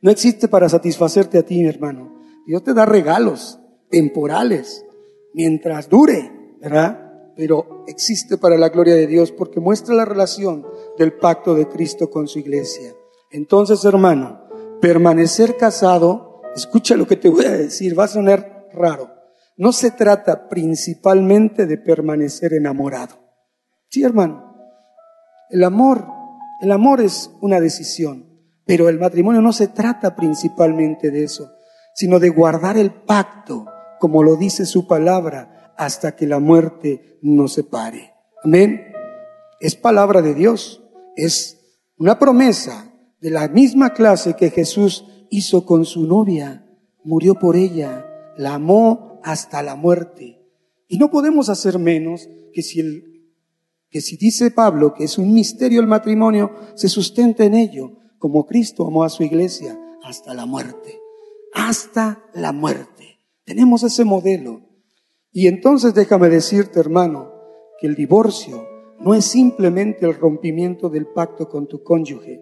No 0.00 0.10
existe 0.10 0.48
para 0.48 0.68
satisfacerte 0.68 1.38
a 1.38 1.42
ti, 1.42 1.64
hermano. 1.64 2.23
Dios 2.46 2.62
te 2.62 2.74
da 2.74 2.84
regalos 2.84 3.58
temporales 3.90 4.84
mientras 5.32 5.88
dure, 5.88 6.30
¿verdad? 6.60 7.32
Pero 7.36 7.84
existe 7.86 8.38
para 8.38 8.56
la 8.56 8.68
gloria 8.68 8.94
de 8.94 9.06
Dios 9.06 9.32
porque 9.32 9.60
muestra 9.60 9.94
la 9.94 10.04
relación 10.04 10.66
del 10.98 11.14
pacto 11.14 11.54
de 11.54 11.68
Cristo 11.68 12.10
con 12.10 12.28
su 12.28 12.38
iglesia. 12.38 12.94
Entonces, 13.30 13.84
hermano, 13.84 14.44
permanecer 14.80 15.56
casado, 15.56 16.42
escucha 16.54 16.96
lo 16.96 17.06
que 17.06 17.16
te 17.16 17.28
voy 17.28 17.46
a 17.46 17.52
decir, 17.52 17.98
va 17.98 18.04
a 18.04 18.08
sonar 18.08 18.68
raro. 18.72 19.10
No 19.56 19.72
se 19.72 19.90
trata 19.90 20.48
principalmente 20.48 21.66
de 21.66 21.78
permanecer 21.78 22.54
enamorado. 22.54 23.16
Sí, 23.88 24.02
hermano. 24.02 24.54
El 25.50 25.62
amor, 25.64 26.06
el 26.60 26.72
amor 26.72 27.00
es 27.00 27.30
una 27.40 27.60
decisión, 27.60 28.26
pero 28.66 28.88
el 28.88 28.98
matrimonio 28.98 29.40
no 29.40 29.52
se 29.52 29.68
trata 29.68 30.16
principalmente 30.16 31.10
de 31.10 31.24
eso, 31.24 31.50
sino 31.94 32.18
de 32.18 32.28
guardar 32.28 32.76
el 32.76 32.92
pacto, 32.92 33.66
como 34.00 34.22
lo 34.22 34.36
dice 34.36 34.66
su 34.66 34.86
palabra, 34.86 35.74
hasta 35.78 36.14
que 36.16 36.26
la 36.26 36.38
muerte 36.38 37.18
nos 37.22 37.54
separe. 37.54 38.12
Amén. 38.42 38.92
Es 39.60 39.76
palabra 39.76 40.20
de 40.20 40.34
Dios, 40.34 40.82
es 41.16 41.60
una 41.96 42.18
promesa 42.18 42.92
de 43.20 43.30
la 43.30 43.48
misma 43.48 43.94
clase 43.94 44.34
que 44.34 44.50
Jesús 44.50 45.06
hizo 45.30 45.64
con 45.64 45.84
su 45.84 46.06
novia, 46.06 46.66
murió 47.04 47.36
por 47.36 47.56
ella, 47.56 48.06
la 48.36 48.54
amó 48.54 49.20
hasta 49.22 49.62
la 49.62 49.76
muerte. 49.76 50.42
Y 50.88 50.98
no 50.98 51.10
podemos 51.10 51.48
hacer 51.48 51.78
menos 51.78 52.28
que 52.52 52.62
si 52.62 52.80
el 52.80 53.14
que 53.94 54.00
si 54.00 54.16
dice 54.16 54.50
Pablo 54.50 54.92
que 54.92 55.04
es 55.04 55.18
un 55.18 55.32
misterio 55.32 55.80
el 55.80 55.86
matrimonio, 55.86 56.50
se 56.74 56.88
sustenta 56.88 57.44
en 57.44 57.54
ello, 57.54 57.92
como 58.18 58.44
Cristo 58.44 58.84
amó 58.84 59.04
a 59.04 59.08
su 59.08 59.22
iglesia 59.22 59.78
hasta 60.02 60.34
la 60.34 60.46
muerte, 60.46 60.98
hasta 61.54 62.24
la 62.34 62.52
muerte. 62.52 63.20
Tenemos 63.44 63.82
ese 63.82 64.04
modelo. 64.04 64.60
Y 65.32 65.46
entonces 65.46 65.94
déjame 65.94 66.28
decirte, 66.28 66.80
hermano, 66.80 67.32
que 67.80 67.86
el 67.86 67.94
divorcio 67.94 68.68
no 69.00 69.14
es 69.14 69.24
simplemente 69.24 70.04
el 70.06 70.14
rompimiento 70.14 70.88
del 70.88 71.06
pacto 71.06 71.48
con 71.48 71.66
tu 71.66 71.82
cónyuge. 71.82 72.40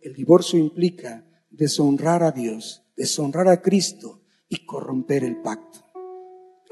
El 0.00 0.14
divorcio 0.14 0.58
implica 0.58 1.24
deshonrar 1.50 2.22
a 2.22 2.32
Dios, 2.32 2.84
deshonrar 2.96 3.48
a 3.48 3.62
Cristo 3.62 4.22
y 4.48 4.64
corromper 4.66 5.24
el 5.24 5.40
pacto. 5.40 5.78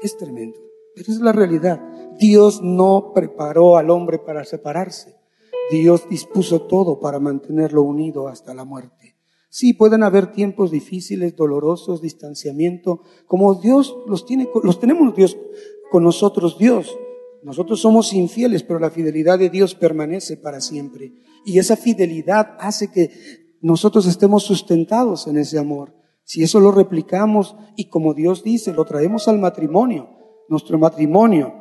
Es 0.01 0.17
tremendo. 0.17 0.59
Pero 0.95 1.11
es 1.11 1.19
la 1.19 1.31
realidad. 1.31 1.81
Dios 2.19 2.61
no 2.61 3.11
preparó 3.13 3.77
al 3.77 3.89
hombre 3.89 4.19
para 4.19 4.45
separarse. 4.45 5.15
Dios 5.71 6.07
dispuso 6.09 6.63
todo 6.63 6.99
para 6.99 7.19
mantenerlo 7.19 7.81
unido 7.81 8.27
hasta 8.27 8.53
la 8.53 8.65
muerte. 8.65 9.02
Sí, 9.53 9.75
pueden 9.75 10.01
haber 10.01 10.31
tiempos 10.31 10.71
difíciles, 10.71 11.35
dolorosos, 11.35 12.01
distanciamiento, 12.01 13.03
como 13.27 13.53
Dios 13.53 13.95
los 14.07 14.25
tiene, 14.25 14.49
los 14.63 14.79
tenemos 14.79 15.15
Dios 15.15 15.37
con 15.91 16.03
nosotros, 16.03 16.57
Dios. 16.57 16.97
Nosotros 17.43 17.79
somos 17.79 18.13
infieles, 18.13 18.63
pero 18.63 18.79
la 18.79 18.89
fidelidad 18.89 19.37
de 19.37 19.51
Dios 19.51 19.75
permanece 19.75 20.37
para 20.37 20.59
siempre. 20.59 21.13
Y 21.45 21.59
esa 21.59 21.75
fidelidad 21.75 22.57
hace 22.59 22.89
que 22.89 23.11
nosotros 23.61 24.07
estemos 24.07 24.41
sustentados 24.41 25.27
en 25.27 25.37
ese 25.37 25.59
amor. 25.59 25.93
Si 26.23 26.41
eso 26.41 26.59
lo 26.59 26.71
replicamos 26.71 27.55
y 27.75 27.89
como 27.89 28.15
Dios 28.15 28.43
dice, 28.43 28.73
lo 28.73 28.85
traemos 28.85 29.27
al 29.27 29.37
matrimonio, 29.37 30.09
nuestro 30.49 30.79
matrimonio 30.79 31.53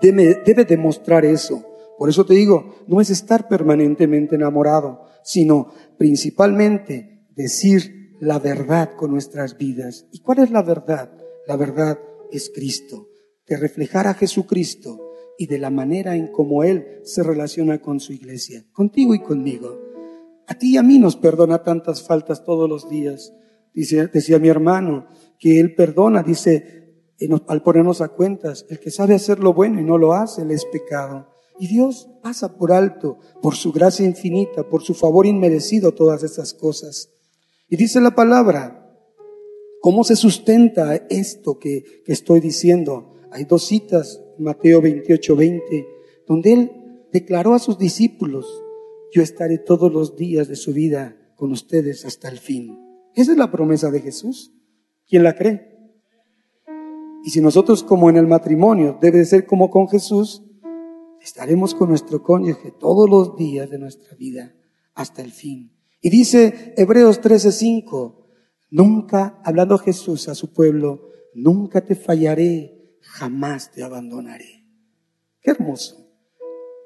debe, 0.00 0.44
debe 0.46 0.64
demostrar 0.64 1.24
eso. 1.24 1.60
Por 1.98 2.08
eso 2.08 2.24
te 2.24 2.34
digo, 2.34 2.76
no 2.86 3.00
es 3.00 3.10
estar 3.10 3.48
permanentemente 3.48 4.36
enamorado, 4.36 5.09
sino 5.24 5.72
principalmente 5.98 7.26
decir 7.34 8.16
la 8.20 8.38
verdad 8.38 8.94
con 8.96 9.10
nuestras 9.10 9.56
vidas. 9.56 10.06
¿Y 10.12 10.20
cuál 10.20 10.40
es 10.40 10.50
la 10.50 10.62
verdad? 10.62 11.10
La 11.46 11.56
verdad 11.56 11.98
es 12.30 12.50
Cristo. 12.54 13.08
De 13.46 13.56
reflejar 13.56 14.06
a 14.06 14.14
Jesucristo 14.14 15.10
y 15.38 15.46
de 15.46 15.58
la 15.58 15.70
manera 15.70 16.16
en 16.16 16.28
cómo 16.28 16.64
Él 16.64 17.00
se 17.02 17.22
relaciona 17.22 17.80
con 17.80 17.98
su 17.98 18.12
iglesia, 18.12 18.64
contigo 18.72 19.14
y 19.14 19.22
conmigo. 19.22 19.80
A 20.46 20.54
ti 20.54 20.74
y 20.74 20.76
a 20.76 20.82
mí 20.82 20.98
nos 20.98 21.16
perdona 21.16 21.62
tantas 21.62 22.02
faltas 22.02 22.44
todos 22.44 22.68
los 22.68 22.90
días. 22.90 23.32
Dice, 23.72 24.08
decía 24.08 24.38
mi 24.38 24.48
hermano 24.48 25.06
que 25.38 25.58
Él 25.58 25.74
perdona, 25.74 26.22
dice, 26.22 26.80
al 27.46 27.62
ponernos 27.62 28.00
a 28.00 28.08
cuentas, 28.08 28.66
el 28.68 28.78
que 28.80 28.90
sabe 28.90 29.14
hacer 29.14 29.38
lo 29.40 29.54
bueno 29.54 29.80
y 29.80 29.84
no 29.84 29.96
lo 29.96 30.12
hace, 30.12 30.44
le 30.44 30.54
es 30.54 30.64
pecado. 30.66 31.29
Y 31.60 31.66
Dios 31.66 32.08
pasa 32.22 32.56
por 32.56 32.72
alto, 32.72 33.18
por 33.42 33.54
su 33.54 33.70
gracia 33.70 34.06
infinita, 34.06 34.66
por 34.66 34.82
su 34.82 34.94
favor 34.94 35.26
inmerecido, 35.26 35.92
todas 35.92 36.22
estas 36.22 36.54
cosas. 36.54 37.10
Y 37.68 37.76
dice 37.76 38.00
la 38.00 38.14
palabra, 38.14 38.90
¿cómo 39.82 40.02
se 40.02 40.16
sustenta 40.16 40.96
esto 41.10 41.58
que, 41.58 42.02
estoy 42.06 42.40
diciendo? 42.40 43.12
Hay 43.30 43.44
dos 43.44 43.66
citas, 43.66 44.22
Mateo 44.38 44.80
28, 44.80 45.36
20, 45.36 45.86
donde 46.26 46.52
Él 46.54 46.72
declaró 47.12 47.52
a 47.52 47.58
sus 47.58 47.76
discípulos, 47.76 48.46
yo 49.12 49.20
estaré 49.20 49.58
todos 49.58 49.92
los 49.92 50.16
días 50.16 50.48
de 50.48 50.56
su 50.56 50.72
vida 50.72 51.14
con 51.36 51.52
ustedes 51.52 52.06
hasta 52.06 52.30
el 52.30 52.38
fin. 52.38 52.74
Esa 53.14 53.32
es 53.32 53.38
la 53.38 53.50
promesa 53.50 53.90
de 53.90 54.00
Jesús. 54.00 54.50
¿Quién 55.06 55.24
la 55.24 55.34
cree? 55.34 55.68
Y 57.22 57.30
si 57.30 57.42
nosotros 57.42 57.82
como 57.82 58.08
en 58.08 58.16
el 58.16 58.26
matrimonio 58.26 58.96
debe 58.98 59.26
ser 59.26 59.44
como 59.44 59.68
con 59.68 59.88
Jesús, 59.88 60.42
estaremos 61.22 61.74
con 61.74 61.90
nuestro 61.90 62.22
cónyuge 62.22 62.72
todos 62.72 63.08
los 63.08 63.36
días 63.36 63.70
de 63.70 63.78
nuestra 63.78 64.16
vida 64.16 64.54
hasta 64.94 65.22
el 65.22 65.32
fin. 65.32 65.72
Y 66.00 66.10
dice 66.10 66.74
Hebreos 66.76 67.20
13:5, 67.20 68.26
nunca, 68.70 69.40
hablando 69.44 69.78
Jesús 69.78 70.28
a 70.28 70.34
su 70.34 70.52
pueblo, 70.52 71.10
nunca 71.34 71.84
te 71.84 71.94
fallaré, 71.94 72.96
jamás 73.00 73.70
te 73.70 73.82
abandonaré. 73.82 74.66
Qué 75.40 75.50
hermoso. 75.50 76.06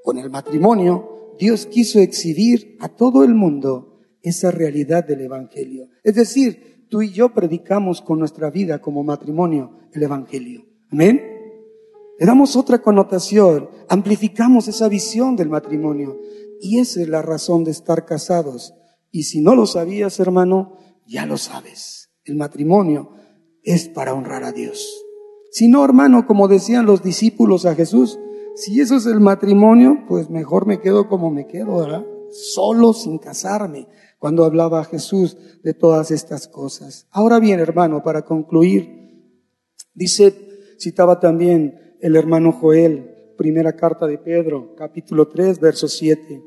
Con 0.02 0.18
el 0.18 0.30
matrimonio, 0.30 1.34
Dios 1.38 1.66
quiso 1.66 2.00
exhibir 2.00 2.76
a 2.80 2.88
todo 2.88 3.24
el 3.24 3.34
mundo 3.34 4.00
esa 4.22 4.50
realidad 4.50 5.04
del 5.06 5.22
Evangelio. 5.22 5.88
Es 6.02 6.14
decir, 6.14 6.86
tú 6.88 7.02
y 7.02 7.10
yo 7.10 7.32
predicamos 7.34 8.00
con 8.00 8.18
nuestra 8.18 8.50
vida 8.50 8.80
como 8.80 9.02
matrimonio 9.02 9.78
el 9.92 10.02
Evangelio. 10.02 10.66
Amén. 10.90 11.33
Le 12.18 12.26
damos 12.26 12.56
otra 12.56 12.80
connotación, 12.80 13.68
amplificamos 13.88 14.68
esa 14.68 14.88
visión 14.88 15.36
del 15.36 15.48
matrimonio. 15.48 16.18
Y 16.60 16.78
esa 16.78 17.02
es 17.02 17.08
la 17.08 17.22
razón 17.22 17.64
de 17.64 17.70
estar 17.70 18.04
casados. 18.04 18.74
Y 19.10 19.24
si 19.24 19.40
no 19.40 19.54
lo 19.54 19.66
sabías, 19.66 20.18
hermano, 20.20 20.78
ya 21.06 21.26
lo 21.26 21.36
sabes. 21.36 22.10
El 22.24 22.36
matrimonio 22.36 23.10
es 23.62 23.88
para 23.88 24.14
honrar 24.14 24.44
a 24.44 24.52
Dios. 24.52 25.04
Si 25.50 25.68
no, 25.68 25.84
hermano, 25.84 26.26
como 26.26 26.48
decían 26.48 26.86
los 26.86 27.02
discípulos 27.02 27.66
a 27.66 27.74
Jesús, 27.74 28.18
si 28.56 28.80
eso 28.80 28.96
es 28.96 29.06
el 29.06 29.20
matrimonio, 29.20 30.04
pues 30.08 30.30
mejor 30.30 30.66
me 30.66 30.80
quedo 30.80 31.08
como 31.08 31.30
me 31.30 31.46
quedo, 31.46 31.76
¿verdad? 31.76 32.04
Solo 32.30 32.92
sin 32.92 33.18
casarme, 33.18 33.86
cuando 34.18 34.44
hablaba 34.44 34.84
Jesús 34.84 35.36
de 35.62 35.74
todas 35.74 36.10
estas 36.10 36.48
cosas. 36.48 37.06
Ahora 37.10 37.38
bien, 37.38 37.60
hermano, 37.60 38.02
para 38.02 38.22
concluir, 38.22 39.04
Dice, 39.94 40.34
citaba 40.78 41.20
también 41.20 41.83
el 42.04 42.16
hermano 42.16 42.52
Joel, 42.52 43.32
primera 43.38 43.74
carta 43.76 44.06
de 44.06 44.18
Pedro, 44.18 44.74
capítulo 44.76 45.26
3, 45.26 45.58
verso 45.58 45.88
7. 45.88 46.44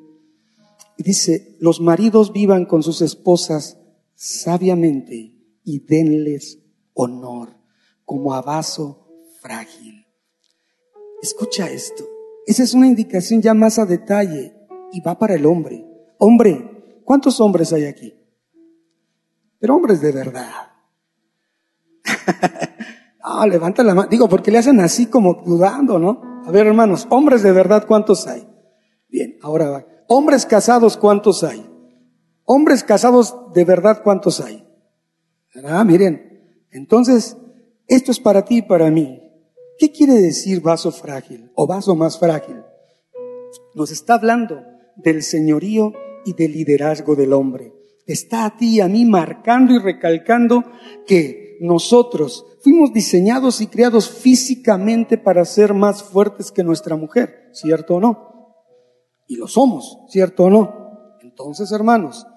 Y 0.97 1.01
dice, 1.01 1.57
los 1.59 1.81
maridos 1.81 2.31
vivan 2.31 2.65
con 2.65 2.83
sus 2.83 3.01
esposas 3.01 3.75
sabiamente 4.13 5.33
y 5.63 5.79
denles 5.79 6.59
honor 6.93 7.57
como 8.05 8.35
a 8.35 8.43
vaso 8.43 9.07
frágil. 9.41 10.05
Escucha 11.23 11.71
esto. 11.71 12.07
Esa 12.45 12.61
es 12.61 12.75
una 12.75 12.85
indicación 12.85 13.41
ya 13.41 13.55
más 13.55 13.79
a 13.79 13.87
detalle 13.87 14.53
y 14.93 15.01
va 15.01 15.17
para 15.17 15.33
el 15.33 15.47
hombre. 15.47 15.83
Hombre, 16.19 17.01
¿cuántos 17.03 17.41
hombres 17.41 17.73
hay 17.73 17.85
aquí? 17.85 18.13
Pero 19.57 19.75
hombres 19.75 20.01
de 20.01 20.11
verdad. 20.11 20.71
Ah, 23.29 23.45
levanta 23.45 23.83
la 23.83 23.93
mano. 23.93 24.07
Digo, 24.09 24.29
porque 24.29 24.51
le 24.51 24.59
hacen 24.59 24.79
así 24.79 25.07
como 25.07 25.41
dudando, 25.45 25.99
¿no? 25.99 26.21
A 26.45 26.51
ver, 26.51 26.65
hermanos, 26.65 27.05
hombres 27.09 27.43
de 27.43 27.51
verdad, 27.51 27.85
¿cuántos 27.85 28.25
hay? 28.25 28.47
Bien, 29.09 29.37
ahora 29.41 29.69
va. 29.69 29.85
Hombres 30.07 30.45
casados, 30.45 30.95
¿cuántos 30.95 31.43
hay? 31.43 31.69
Hombres 32.45 32.85
casados 32.85 33.35
de 33.53 33.65
verdad, 33.65 34.01
¿cuántos 34.01 34.39
hay? 34.39 34.65
Ah, 35.65 35.83
miren. 35.83 36.65
Entonces, 36.71 37.35
esto 37.87 38.11
es 38.11 38.19
para 38.21 38.45
ti 38.45 38.59
y 38.59 38.61
para 38.61 38.89
mí. 38.89 39.19
¿Qué 39.77 39.91
quiere 39.91 40.13
decir 40.13 40.61
vaso 40.61 40.91
frágil 40.91 41.51
o 41.55 41.67
vaso 41.67 41.95
más 41.97 42.17
frágil? 42.17 42.61
Nos 43.75 43.91
está 43.91 44.13
hablando 44.13 44.61
del 44.95 45.21
señorío 45.21 45.91
y 46.25 46.33
del 46.33 46.53
liderazgo 46.53 47.15
del 47.15 47.33
hombre. 47.33 47.73
Está 48.05 48.45
a 48.45 48.55
ti 48.55 48.75
y 48.75 48.79
a 48.79 48.87
mí 48.87 49.03
marcando 49.03 49.73
y 49.73 49.79
recalcando 49.79 50.63
que 51.05 51.57
nosotros 51.59 52.45
fuimos 52.67 52.91
diseñados 52.91 53.61
y 53.61 53.67
creados 53.67 54.09
físicamente 54.09 55.17
para 55.17 55.45
ser 55.45 55.73
más 55.73 56.03
fuertes 56.03 56.51
que 56.51 56.65
nuestra 56.65 56.97
mujer, 56.97 57.49
¿cierto 57.53 57.95
o 57.95 58.01
no? 58.01 58.57
Y 59.25 59.37
lo 59.37 59.47
somos, 59.47 59.99
¿cierto 60.09 60.43
o 60.43 60.49
no? 60.49 61.15
Entonces, 61.21 61.71
hermanos, 61.71 62.27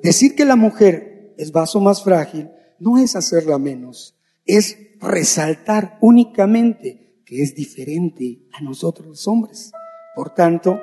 decir 0.00 0.36
que 0.36 0.44
la 0.44 0.54
mujer 0.54 1.34
es 1.36 1.50
vaso 1.50 1.80
más 1.80 2.04
frágil 2.04 2.48
no 2.78 2.96
es 2.96 3.16
hacerla 3.16 3.58
menos, 3.58 4.14
es 4.44 4.78
resaltar 5.00 5.98
únicamente 6.00 7.20
que 7.26 7.42
es 7.42 7.56
diferente 7.56 8.46
a 8.52 8.60
nosotros 8.60 9.08
los 9.08 9.26
hombres. 9.26 9.72
Por 10.14 10.32
tanto, 10.32 10.78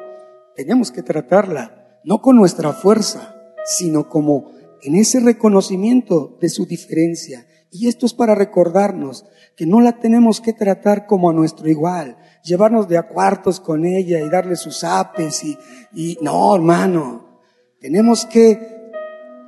tenemos 0.57 0.91
que 0.91 1.03
tratarla 1.03 2.01
no 2.03 2.21
con 2.21 2.35
nuestra 2.35 2.73
fuerza, 2.73 3.33
sino 3.63 4.09
como 4.09 4.51
en 4.81 4.97
ese 4.97 5.21
reconocimiento 5.21 6.37
de 6.41 6.49
su 6.49 6.65
diferencia 6.65 7.45
y 7.71 7.87
esto 7.87 8.05
es 8.05 8.13
para 8.13 8.35
recordarnos 8.35 9.25
que 9.55 9.65
no 9.65 9.81
la 9.81 9.99
tenemos 9.99 10.41
que 10.41 10.53
tratar 10.53 11.05
como 11.05 11.29
a 11.29 11.33
nuestro 11.33 11.69
igual, 11.69 12.17
llevarnos 12.43 12.87
de 12.87 12.97
a 12.97 13.07
cuartos 13.07 13.59
con 13.59 13.85
ella 13.85 14.19
y 14.21 14.29
darle 14.29 14.55
sus 14.55 14.83
apes 14.83 15.43
y, 15.43 15.57
y 15.93 16.17
no, 16.21 16.55
hermano, 16.55 17.41
tenemos 17.79 18.25
que 18.25 18.79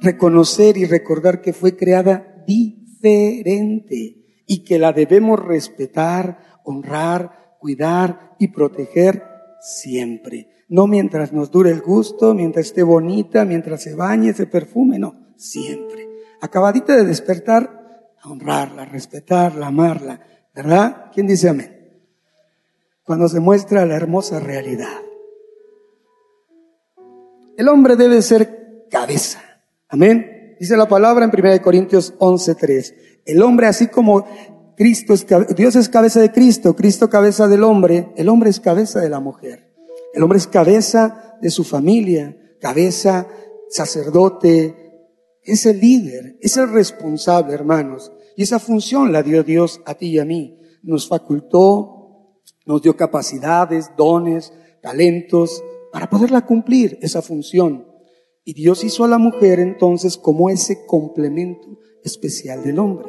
reconocer 0.01 0.77
y 0.77 0.85
recordar 0.85 1.41
que 1.41 1.53
fue 1.53 1.75
creada 1.75 2.43
diferente 2.45 4.43
y 4.45 4.63
que 4.63 4.79
la 4.79 4.91
debemos 4.91 5.39
respetar, 5.39 6.59
honrar, 6.63 7.55
cuidar 7.59 8.35
y 8.39 8.49
proteger 8.49 9.23
siempre. 9.61 10.49
No 10.67 10.87
mientras 10.87 11.31
nos 11.31 11.51
dure 11.51 11.69
el 11.69 11.81
gusto, 11.81 12.33
mientras 12.33 12.67
esté 12.67 12.83
bonita, 12.83 13.45
mientras 13.45 13.83
se 13.83 13.95
bañe, 13.95 14.33
se 14.33 14.47
perfume, 14.47 14.99
no, 14.99 15.33
siempre. 15.35 16.07
Acabadita 16.41 16.95
de 16.95 17.03
despertar, 17.03 17.80
honrarla, 18.25 18.85
respetarla, 18.85 19.67
amarla, 19.67 20.19
¿verdad? 20.53 21.11
¿Quién 21.13 21.27
dice 21.27 21.49
amén? 21.49 21.77
Cuando 23.03 23.27
se 23.27 23.39
muestra 23.39 23.85
la 23.85 23.95
hermosa 23.95 24.39
realidad. 24.39 24.99
El 27.57 27.67
hombre 27.67 27.95
debe 27.95 28.21
ser 28.21 28.87
cabeza. 28.89 29.41
Amén. 29.89 30.55
Dice 30.59 30.77
la 30.77 30.87
palabra 30.87 31.25
en 31.25 31.31
1 31.31 31.61
Corintios 31.61 32.13
11:3. 32.19 32.95
El 33.25 33.41
hombre 33.41 33.67
así 33.67 33.87
como 33.87 34.25
Cristo 34.75 35.13
es, 35.13 35.25
Dios 35.55 35.75
es 35.75 35.89
cabeza 35.89 36.19
de 36.21 36.31
Cristo, 36.31 36.75
Cristo 36.75 37.09
cabeza 37.09 37.47
del 37.47 37.63
hombre, 37.63 38.11
el 38.15 38.29
hombre 38.29 38.49
es 38.49 38.59
cabeza 38.59 38.99
de 38.99 39.09
la 39.09 39.19
mujer. 39.19 39.71
El 40.13 40.23
hombre 40.23 40.37
es 40.37 40.47
cabeza 40.47 41.37
de 41.41 41.49
su 41.49 41.63
familia, 41.63 42.35
cabeza 42.59 43.27
sacerdote, 43.69 44.80
es 45.43 45.65
el 45.65 45.79
líder, 45.79 46.37
es 46.41 46.57
el 46.57 46.71
responsable, 46.71 47.53
hermanos. 47.53 48.11
Y 48.35 48.43
esa 48.43 48.59
función 48.59 49.11
la 49.11 49.23
dio 49.23 49.43
Dios 49.43 49.81
a 49.85 49.95
ti 49.95 50.07
y 50.07 50.19
a 50.19 50.25
mí. 50.25 50.57
Nos 50.83 51.07
facultó, 51.07 52.41
nos 52.65 52.81
dio 52.81 52.95
capacidades, 52.95 53.91
dones, 53.97 54.53
talentos, 54.81 55.63
para 55.91 56.09
poderla 56.09 56.45
cumplir, 56.45 56.97
esa 57.01 57.21
función. 57.21 57.87
Y 58.43 58.53
Dios 58.53 58.83
hizo 58.83 59.03
a 59.03 59.07
la 59.07 59.17
mujer 59.17 59.59
entonces 59.59 60.17
como 60.17 60.49
ese 60.49 60.85
complemento 60.85 61.79
especial 62.03 62.63
del 62.63 62.79
hombre. 62.79 63.07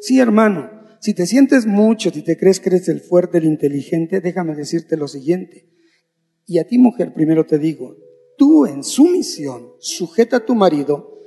Sí, 0.00 0.20
hermano, 0.20 0.70
si 1.00 1.14
te 1.14 1.26
sientes 1.26 1.66
mucho, 1.66 2.10
si 2.10 2.22
te 2.22 2.36
crees 2.36 2.60
que 2.60 2.70
eres 2.70 2.88
el 2.88 3.00
fuerte, 3.00 3.38
el 3.38 3.44
inteligente, 3.44 4.20
déjame 4.20 4.54
decirte 4.54 4.96
lo 4.96 5.08
siguiente. 5.08 5.68
Y 6.46 6.58
a 6.58 6.66
ti, 6.66 6.78
mujer, 6.78 7.12
primero 7.14 7.44
te 7.46 7.58
digo, 7.58 7.96
tú 8.36 8.66
en 8.66 8.82
su 8.82 9.04
misión, 9.04 9.72
sujeta 9.78 10.38
a 10.38 10.44
tu 10.46 10.54
marido, 10.54 11.19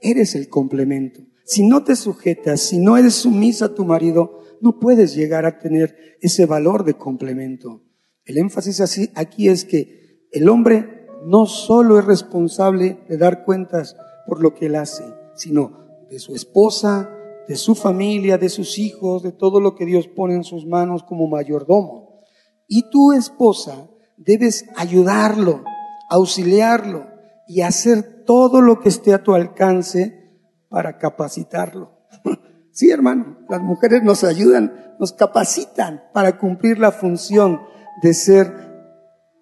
eres 0.00 0.34
el 0.34 0.48
complemento. 0.48 1.22
Si 1.44 1.66
no 1.66 1.84
te 1.84 1.96
sujetas, 1.96 2.60
si 2.60 2.78
no 2.78 2.96
eres 2.96 3.14
sumisa 3.14 3.66
a 3.66 3.74
tu 3.74 3.84
marido, 3.84 4.40
no 4.60 4.78
puedes 4.78 5.14
llegar 5.14 5.46
a 5.46 5.58
tener 5.58 5.96
ese 6.20 6.46
valor 6.46 6.84
de 6.84 6.94
complemento. 6.94 7.82
El 8.24 8.38
énfasis 8.38 9.10
aquí 9.14 9.48
es 9.48 9.64
que 9.64 10.28
el 10.32 10.48
hombre 10.48 11.06
no 11.24 11.46
solo 11.46 11.98
es 11.98 12.04
responsable 12.04 12.98
de 13.08 13.16
dar 13.16 13.44
cuentas 13.44 13.96
por 14.26 14.42
lo 14.42 14.54
que 14.54 14.66
él 14.66 14.76
hace, 14.76 15.04
sino 15.34 16.06
de 16.08 16.18
su 16.18 16.34
esposa, 16.34 17.10
de 17.48 17.56
su 17.56 17.74
familia, 17.74 18.38
de 18.38 18.48
sus 18.48 18.78
hijos, 18.78 19.22
de 19.22 19.32
todo 19.32 19.60
lo 19.60 19.74
que 19.74 19.86
Dios 19.86 20.06
pone 20.06 20.34
en 20.34 20.44
sus 20.44 20.66
manos 20.66 21.02
como 21.02 21.26
mayordomo. 21.26 22.22
Y 22.68 22.90
tu 22.90 23.12
esposa 23.12 23.90
debes 24.16 24.66
ayudarlo, 24.76 25.64
auxiliarlo 26.08 27.06
y 27.48 27.62
hacer 27.62 28.19
todo 28.30 28.60
lo 28.60 28.78
que 28.78 28.90
esté 28.90 29.12
a 29.12 29.24
tu 29.24 29.34
alcance 29.34 30.38
para 30.68 30.98
capacitarlo. 30.98 31.98
Sí, 32.72 32.88
hermano, 32.88 33.38
las 33.48 33.60
mujeres 33.60 34.04
nos 34.04 34.22
ayudan, 34.22 34.94
nos 35.00 35.12
capacitan 35.12 36.04
para 36.14 36.38
cumplir 36.38 36.78
la 36.78 36.92
función 36.92 37.60
de 38.00 38.14
ser 38.14 38.54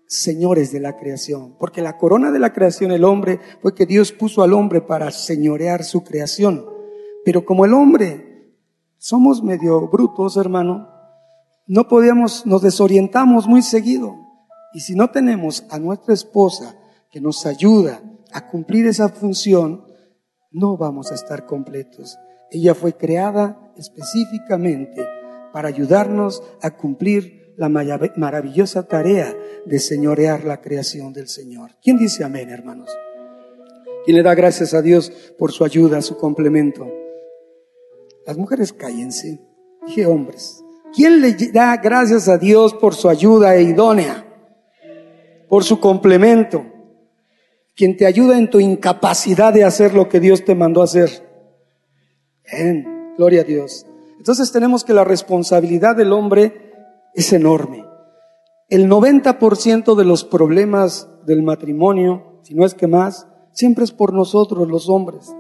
señores 0.07 0.73
de 0.73 0.81
la 0.81 0.97
creación. 0.97 1.55
Porque 1.59 1.83
la 1.83 1.99
corona 1.99 2.31
de 2.31 2.39
la 2.39 2.55
creación, 2.55 2.91
el 2.91 3.05
hombre, 3.05 3.39
fue 3.61 3.75
que 3.75 3.85
Dios 3.85 4.13
puso 4.13 4.43
al 4.43 4.55
hombre 4.55 4.81
para 4.81 5.11
señorear 5.11 5.85
su 5.85 6.03
creación. 6.03 6.65
Pero 7.23 7.45
como 7.45 7.67
el 7.67 7.75
hombre 7.75 8.55
somos 8.97 9.43
medio 9.43 9.87
brutos, 9.89 10.39
hermano, 10.39 10.89
no 11.67 11.87
podíamos, 11.87 12.47
nos 12.47 12.63
desorientamos 12.63 13.47
muy 13.47 13.61
seguido. 13.61 14.17
Y 14.73 14.81
si 14.81 14.95
no 14.95 15.11
tenemos 15.11 15.67
a 15.69 15.79
nuestra 15.79 16.15
esposa 16.15 16.75
que 17.11 17.21
nos 17.21 17.45
ayuda 17.45 18.01
a 18.33 18.49
cumplir 18.49 18.87
esa 18.87 19.09
función, 19.09 19.85
no 20.51 20.77
vamos 20.77 21.11
a 21.11 21.15
estar 21.15 21.47
completos. 21.47 22.19
Ella 22.51 22.75
fue 22.75 22.95
creada 22.95 23.73
específicamente 23.77 25.07
para 25.53 25.69
ayudarnos 25.69 26.43
a 26.63 26.71
cumplir 26.71 27.55
la 27.57 27.69
maravillosa 27.69 28.85
tarea 28.87 29.37
de 29.67 29.79
señorear 29.79 30.45
la 30.45 30.61
creación 30.61 31.13
del 31.13 31.29
Señor. 31.29 31.73
¿Quién 31.83 31.99
dice 31.99 32.25
amén, 32.25 32.51
hermanos? 32.51 32.89
¿Quién 34.05 34.17
le 34.17 34.23
da 34.23 34.35
gracias 34.35 34.75
a 34.75 34.81
Dios 34.81 35.11
por 35.37 35.53
su 35.53 35.65
ayuda, 35.65 36.01
su 36.01 36.17
complemento? 36.17 36.89
Las 38.25 38.39
mujeres 38.39 38.73
cállense. 38.73 39.41
Dije 39.87 40.07
hombres. 40.07 40.63
¿Quién 40.95 41.21
le 41.21 41.35
da 41.53 41.77
gracias 41.77 42.29
a 42.29 42.39
Dios 42.39 42.75
por 42.75 42.95
su 42.95 43.09
ayuda 43.09 43.57
e 43.57 43.63
idónea? 43.63 44.25
Por 45.49 45.65
su 45.65 45.81
complemento. 45.81 46.65
Quien 47.79 47.97
te 47.97 48.07
ayuda 48.07 48.37
en 48.37 48.51
tu 48.51 48.59
incapacidad 48.59 49.55
de 49.55 49.63
hacer 49.63 49.95
lo 49.95 50.09
que 50.09 50.19
Dios 50.19 50.45
te 50.45 50.57
mandó 50.57 50.83
hacer. 50.83 51.09
Bien, 52.53 53.15
gloria 53.17 53.43
a 53.43 53.45
Dios. 53.45 53.87
Entonces 54.17 54.51
tenemos 54.51 54.83
que 54.83 54.93
la 54.93 55.05
responsabilidad 55.05 55.95
del 55.95 56.13
hombre 56.13 56.73
es 57.15 57.33
enorme. 57.33 57.85
El 58.69 58.91
90% 58.91 59.95
de 59.95 60.05
los 60.05 60.25
problemas 60.25 61.09
del 61.25 61.45
matrimonio, 61.45 62.41
si 62.43 62.57
no 62.57 62.67
es 62.67 62.75
que 62.75 62.89
más, 62.89 63.29
siempre 63.53 63.85
es 63.85 63.93
por 63.93 64.13
nosotros 64.13 64.67
los 64.67 64.89
hombres. 64.89 65.33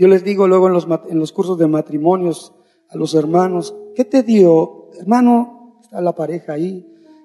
Yo 0.00 0.08
les 0.08 0.24
digo 0.24 0.48
luego 0.48 0.66
en 0.66 0.72
los, 0.72 0.88
en 1.08 1.20
los 1.20 1.30
cursos 1.30 1.56
de 1.58 1.68
matrimonios 1.68 2.52
a 2.88 2.96
los 2.96 3.14
hermanos, 3.14 3.72
¿qué 3.94 4.04
te 4.04 4.24
dio? 4.24 4.90
Hermano, 4.98 5.78
está 5.80 6.00
la 6.00 6.16
pareja 6.16 6.54
ahí. 6.54 6.84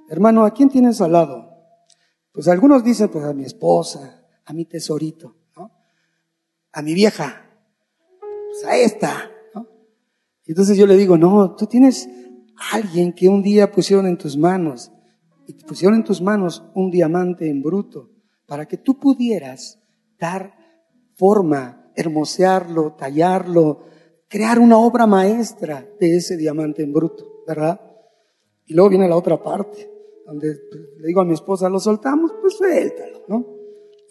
Hermano, 0.10 0.46
¿a 0.46 0.52
quién 0.52 0.70
tienes 0.70 1.02
al 1.02 1.14
lado? 1.14 1.49
Pues 2.40 2.48
algunos 2.48 2.86
dicen, 2.86 3.10
pues 3.10 3.26
a 3.26 3.34
mi 3.34 3.44
esposa, 3.44 4.24
a 4.46 4.54
mi 4.54 4.64
tesorito. 4.64 5.36
A 6.72 6.82
mi 6.82 6.94
vieja, 6.94 7.52
pues 8.22 8.64
a 8.64 8.78
esta. 8.78 9.30
Y 10.46 10.52
entonces 10.52 10.78
yo 10.78 10.88
le 10.88 10.96
digo, 10.96 11.18
no, 11.18 11.54
tú 11.58 11.66
tienes 11.66 12.08
alguien 12.72 13.12
que 13.12 13.28
un 13.28 13.44
día 13.44 13.70
pusieron 13.70 14.08
en 14.08 14.18
tus 14.18 14.38
manos, 14.38 14.90
y 15.48 15.54
pusieron 15.66 15.98
en 15.98 16.06
tus 16.06 16.22
manos 16.22 16.64
un 16.76 16.90
diamante 16.90 17.50
en 17.50 17.62
bruto, 17.62 18.10
para 18.46 18.66
que 18.66 18.78
tú 18.78 18.98
pudieras 18.98 19.78
dar 20.18 20.54
forma, 21.16 21.92
hermosearlo, 21.94 22.94
tallarlo, 22.94 23.82
crear 24.30 24.60
una 24.60 24.78
obra 24.78 25.06
maestra 25.06 25.86
de 26.00 26.16
ese 26.16 26.38
diamante 26.38 26.84
en 26.84 26.94
bruto, 26.94 27.44
¿verdad? 27.46 27.82
Y 28.66 28.76
luego 28.76 28.92
viene 28.92 29.10
la 29.10 29.18
otra 29.18 29.44
parte, 29.44 29.99
donde 30.30 30.56
pues, 30.70 30.82
le 31.00 31.08
digo 31.08 31.22
a 31.22 31.26
mi 31.26 31.34
esposa, 31.34 31.70
lo 31.70 31.80
soltamos, 31.80 32.32
pues 32.40 32.56
suéltalo, 32.56 33.24
¿no? 33.28 33.46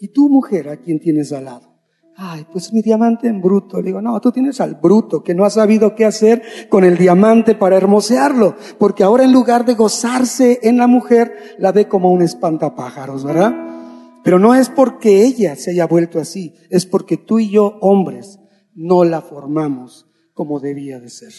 Y 0.01 0.09
tú, 0.09 0.29
mujer, 0.29 0.69
¿a 0.69 0.77
quién 0.77 0.99
tienes 0.99 1.31
al 1.31 1.45
lado? 1.45 1.69
Ay, 2.15 2.45
pues 2.51 2.73
mi 2.73 2.81
diamante 2.81 3.27
en 3.27 3.41
bruto. 3.41 3.77
Le 3.77 3.87
digo, 3.87 4.01
no, 4.01 4.19
tú 4.19 4.31
tienes 4.31 4.59
al 4.59 4.75
bruto 4.75 5.23
que 5.23 5.33
no 5.33 5.45
ha 5.45 5.49
sabido 5.49 5.95
qué 5.95 6.05
hacer 6.05 6.41
con 6.67 6.83
el 6.83 6.97
diamante 6.97 7.55
para 7.55 7.77
hermosearlo, 7.77 8.55
porque 8.77 9.03
ahora 9.03 9.23
en 9.23 9.31
lugar 9.31 9.65
de 9.65 9.75
gozarse 9.75 10.59
en 10.63 10.77
la 10.77 10.87
mujer, 10.87 11.55
la 11.57 11.71
ve 11.71 11.87
como 11.87 12.11
un 12.11 12.21
espantapájaros, 12.21 13.23
¿verdad? 13.23 13.53
Pero 14.23 14.37
no 14.37 14.53
es 14.53 14.69
porque 14.69 15.23
ella 15.23 15.55
se 15.55 15.71
haya 15.71 15.87
vuelto 15.87 16.19
así, 16.19 16.53
es 16.69 16.85
porque 16.85 17.15
tú 17.15 17.39
y 17.39 17.49
yo, 17.49 17.77
hombres, 17.79 18.39
no 18.75 19.05
la 19.05 19.21
formamos 19.21 20.07
como 20.33 20.59
debía 20.59 20.99
de 20.99 21.09
ser. 21.09 21.33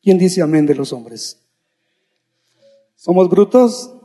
¿Quién 0.00 0.16
dice 0.16 0.40
amén 0.40 0.64
de 0.64 0.74
los 0.74 0.94
hombres? 0.94 1.42
Somos 2.94 3.28
brutos 3.28 3.95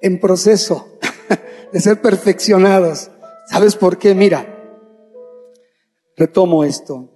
en 0.00 0.20
proceso 0.20 0.98
de 1.72 1.80
ser 1.80 2.00
perfeccionados. 2.00 3.10
¿Sabes 3.48 3.76
por 3.76 3.98
qué? 3.98 4.14
Mira, 4.14 4.46
retomo 6.16 6.64
esto. 6.64 7.10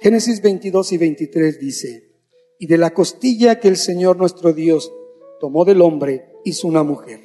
Génesis 0.00 0.42
22 0.42 0.92
y 0.92 0.98
23 0.98 1.60
dice, 1.60 2.12
y 2.58 2.66
de 2.66 2.78
la 2.78 2.92
costilla 2.92 3.60
que 3.60 3.68
el 3.68 3.76
Señor 3.76 4.16
nuestro 4.16 4.52
Dios 4.52 4.92
tomó 5.40 5.64
del 5.64 5.80
hombre, 5.80 6.32
hizo 6.44 6.68
una 6.68 6.82
mujer. 6.82 7.20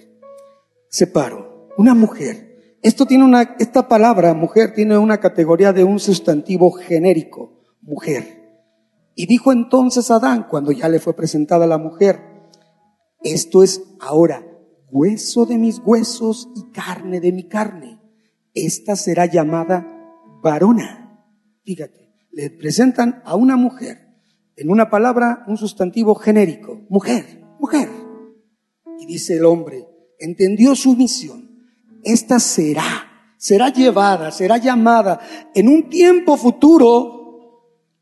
Separó, 0.89 1.69
una 1.77 1.93
mujer. 1.93 2.77
Esto 2.81 3.05
tiene 3.05 3.23
una, 3.23 3.55
esta 3.59 3.87
palabra, 3.87 4.33
mujer, 4.33 4.73
tiene 4.73 4.97
una 4.97 5.19
categoría 5.19 5.73
de 5.73 5.83
un 5.83 5.99
sustantivo 5.99 6.71
genérico 6.71 7.63
mujer. 7.81 8.37
Y 9.15 9.25
dijo 9.25 9.51
entonces 9.51 10.11
Adán, 10.11 10.45
cuando 10.49 10.71
ya 10.71 10.87
le 10.89 10.99
fue 10.99 11.15
presentada 11.15 11.65
la 11.65 11.79
mujer, 11.79 12.19
esto 13.23 13.63
es 13.63 13.81
ahora 13.99 14.45
hueso 14.89 15.45
de 15.45 15.57
mis 15.57 15.79
huesos 15.79 16.49
y 16.55 16.71
carne 16.71 17.19
de 17.19 17.31
mi 17.31 17.47
carne. 17.47 17.99
Esta 18.53 18.95
será 18.95 19.25
llamada 19.25 19.85
varona. 20.41 21.23
Fíjate, 21.63 22.13
le 22.31 22.49
presentan 22.49 23.21
a 23.25 23.35
una 23.35 23.57
mujer, 23.57 23.97
en 24.55 24.69
una 24.69 24.89
palabra, 24.89 25.43
un 25.47 25.57
sustantivo 25.57 26.15
genérico, 26.15 26.81
mujer, 26.89 27.43
mujer. 27.59 27.89
Y 28.99 29.05
dice 29.05 29.37
el 29.37 29.45
hombre, 29.45 29.85
entendió 30.19 30.75
su 30.75 30.95
misión. 30.95 31.49
Esta 32.03 32.39
será, 32.39 33.33
será 33.37 33.69
llevada, 33.69 34.31
será 34.31 34.57
llamada 34.57 35.19
en 35.53 35.67
un 35.67 35.89
tiempo 35.89 36.37
futuro 36.37 37.17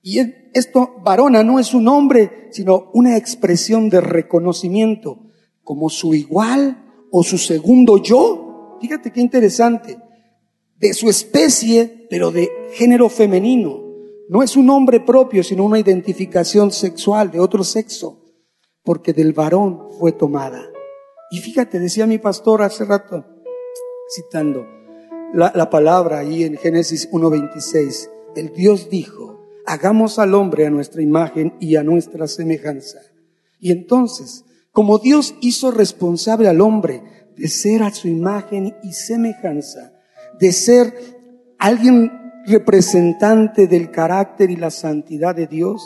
y 0.02 0.20
esto, 0.54 1.02
varona, 1.04 1.44
no 1.44 1.60
es 1.60 1.74
un 1.74 1.86
nombre, 1.86 2.50
sino 2.52 2.92
una 2.94 3.18
expresión 3.18 3.90
de 3.90 4.02
reconocimiento 4.02 5.25
como 5.66 5.90
su 5.90 6.14
igual 6.14 7.08
o 7.12 7.24
su 7.24 7.38
segundo 7.38 7.98
yo. 7.98 8.78
Fíjate 8.80 9.12
qué 9.12 9.20
interesante. 9.20 9.98
De 10.78 10.94
su 10.94 11.10
especie, 11.10 12.08
pero 12.10 12.32
de 12.32 12.50
género 12.74 13.10
femenino. 13.10 13.84
No 14.30 14.42
es 14.42 14.56
un 14.56 14.68
nombre 14.68 15.02
propio, 15.02 15.44
sino 15.44 15.66
una 15.66 15.80
identificación 15.80 16.72
sexual 16.72 17.32
de 17.32 17.40
otro 17.40 17.64
sexo, 17.64 18.24
porque 18.84 19.12
del 19.12 19.34
varón 19.34 19.90
fue 20.00 20.14
tomada. 20.14 20.62
Y 21.32 21.40
fíjate, 21.40 21.80
decía 21.80 22.06
mi 22.06 22.18
pastor 22.18 22.62
hace 22.62 22.86
rato, 22.86 23.26
citando 24.16 24.66
la, 25.34 25.52
la 25.56 25.70
palabra 25.70 26.20
ahí 26.20 26.44
en 26.44 26.58
Génesis 26.58 27.10
1.26, 27.12 28.10
el 28.36 28.54
Dios 28.54 28.90
dijo, 28.90 29.40
hagamos 29.66 30.20
al 30.20 30.34
hombre 30.36 30.66
a 30.68 30.70
nuestra 30.70 31.02
imagen 31.02 31.56
y 31.60 31.76
a 31.76 31.84
nuestra 31.84 32.28
semejanza. 32.28 33.00
Y 33.60 33.72
entonces, 33.72 34.45
como 34.76 35.00
Dios 35.00 35.36
hizo 35.40 35.72
responsable 35.72 36.50
al 36.50 36.60
hombre 36.60 37.02
de 37.38 37.48
ser 37.48 37.82
a 37.82 37.92
su 37.92 38.10
imagen 38.10 38.76
y 38.84 38.92
semejanza, 38.92 39.94
de 40.38 40.52
ser 40.52 40.94
alguien 41.58 42.12
representante 42.46 43.68
del 43.68 43.90
carácter 43.90 44.52
y 44.52 44.58
la 44.58 44.72
santidad 44.72 45.34
de 45.34 45.48
Dios, 45.48 45.82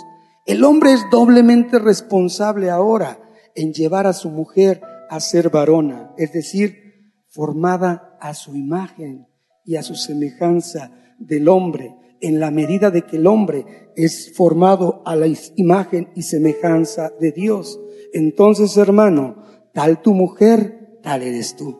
el 0.47 0.63
hombre 0.63 0.93
es 0.93 1.05
doblemente 1.11 1.77
responsable 1.77 2.71
ahora 2.71 3.19
en 3.53 3.73
llevar 3.73 4.07
a 4.07 4.13
su 4.13 4.31
mujer 4.31 4.81
a 5.11 5.19
ser 5.19 5.51
varona, 5.51 6.11
es 6.17 6.33
decir, 6.33 7.13
formada 7.27 8.17
a 8.19 8.33
su 8.33 8.55
imagen 8.55 9.27
y 9.65 9.75
a 9.75 9.83
su 9.83 9.93
semejanza 9.93 10.91
del 11.19 11.47
hombre 11.47 11.95
en 12.21 12.39
la 12.39 12.49
medida 12.49 12.89
de 12.89 13.03
que 13.03 13.17
el 13.17 13.27
hombre 13.27 13.91
es 13.95 14.33
formado 14.35 15.03
a 15.05 15.15
la 15.15 15.27
imagen 15.57 16.09
y 16.15 16.23
semejanza 16.23 17.11
de 17.19 17.31
Dios. 17.31 17.79
Entonces, 18.13 18.75
hermano, 18.77 19.43
tal 19.73 20.01
tu 20.01 20.13
mujer, 20.13 20.99
tal 21.03 21.23
eres 21.23 21.55
tú. 21.55 21.77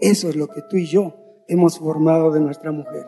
Eso 0.00 0.28
es 0.28 0.36
lo 0.36 0.48
que 0.48 0.62
tú 0.68 0.76
y 0.76 0.86
yo 0.86 1.14
hemos 1.48 1.78
formado 1.78 2.30
de 2.32 2.40
nuestra 2.40 2.72
mujer. 2.72 3.06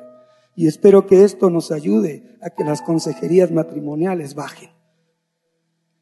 Y 0.55 0.67
espero 0.67 1.07
que 1.07 1.25
esto 1.25 1.51
nos 1.51 1.71
ayude 1.71 2.39
a 2.41 2.51
que 2.51 2.65
las 2.65 2.83
consejerías 2.83 3.51
matrimoniales 3.51 4.35
bajen. 4.35 4.71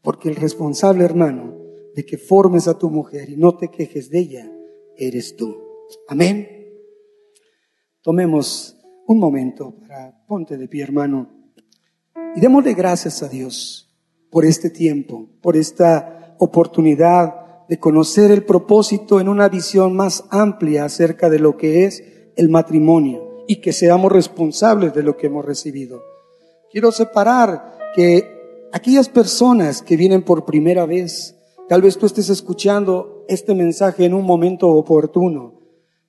Porque 0.03 0.29
el 0.29 0.37
responsable, 0.37 1.05
hermano, 1.05 1.57
de 1.95 2.05
que 2.05 2.19
formes 2.19 2.69
a 2.69 2.79
tu 2.79 2.91
mujer 2.91 3.31
y 3.31 3.37
no 3.37 3.57
te 3.57 3.69
quejes 3.69 4.11
de 4.11 4.19
ella, 4.21 4.53
eres 4.97 5.37
tú. 5.37 5.57
Amén. 6.09 6.49
Tomemos 8.03 8.77
un 9.07 9.19
momento 9.19 9.75
para 9.81 10.25
ponte 10.27 10.57
de 10.57 10.69
pie, 10.69 10.83
hermano, 10.83 11.31
y 12.37 12.41
démosle 12.41 12.75
gracias 12.75 13.23
a 13.23 13.29
Dios 13.29 13.97
por 14.31 14.45
este 14.45 14.71
tiempo, 14.71 15.29
por 15.41 15.57
esta 15.57 16.24
oportunidad 16.39 17.67
de 17.69 17.79
conocer 17.79 18.31
el 18.31 18.45
propósito 18.45 19.21
en 19.21 19.29
una 19.29 19.49
visión 19.49 19.95
más 19.95 20.25
amplia 20.31 20.85
acerca 20.85 21.31
de 21.31 21.39
lo 21.39 21.57
que 21.57 21.85
es 21.85 22.03
el 22.37 22.49
matrimonio 22.49 23.45
y 23.47 23.61
que 23.61 23.73
seamos 23.73 24.13
responsables 24.13 24.95
de 24.95 25.03
lo 25.03 25.17
que 25.17 25.27
hemos 25.29 25.45
recibido. 25.45 26.03
Quiero 26.71 26.93
separar 26.93 27.79
que 27.95 28.69
aquellas 28.73 29.09
personas 29.09 29.83
que 29.83 29.97
vienen 29.97 30.23
por 30.23 30.45
primera 30.45 30.87
vez, 30.87 31.37
tal 31.69 31.83
vez 31.83 31.97
tú 31.97 32.07
estés 32.07 32.29
escuchando 32.29 33.25
este 33.29 33.55
mensaje 33.55 34.05
en 34.05 34.15
un 34.15 34.25
momento 34.25 34.69
oportuno, 34.69 35.61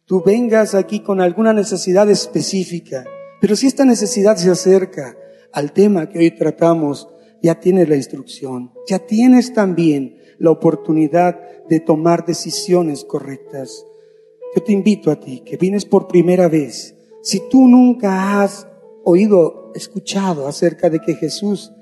tú 0.06 0.24
vengas 0.26 0.76
aquí 0.76 1.00
con 1.00 1.22
alguna 1.22 1.54
necesidad 1.54 2.10
específica, 2.10 3.06
pero 3.40 3.56
si 3.56 3.68
esta 3.68 3.86
necesidad 3.86 4.38
se 4.38 4.50
acerca 4.50 5.16
al 5.54 5.72
tema 5.72 6.10
que 6.10 6.20
hoy 6.20 6.32
tratamos, 6.32 7.08
ya 7.42 7.60
tienes 7.60 7.90
la 7.90 7.96
instrucción, 7.96 8.72
ya 8.88 9.00
tienes 9.00 9.54
también 9.54 10.18
la 10.40 10.52
oportunidad 10.52 11.40
de 11.68 11.80
tomar 11.80 12.26
decisiones 12.26 13.06
correctas. 13.06 13.86
yo 14.56 14.64
te 14.64 14.72
invito 14.72 15.12
a 15.12 15.20
ti 15.20 15.42
que 15.46 15.58
vienes 15.58 15.84
por 15.86 16.08
primera 16.08 16.48
vez. 16.48 16.96
Si 17.22 17.42
tú 17.50 17.68
nunca 17.68 18.42
has 18.42 18.68
oído, 19.04 19.72
escuchado 19.76 20.48
acerca 20.48 20.90
de 20.90 21.00
que 21.00 21.16
Jesús 21.16 21.74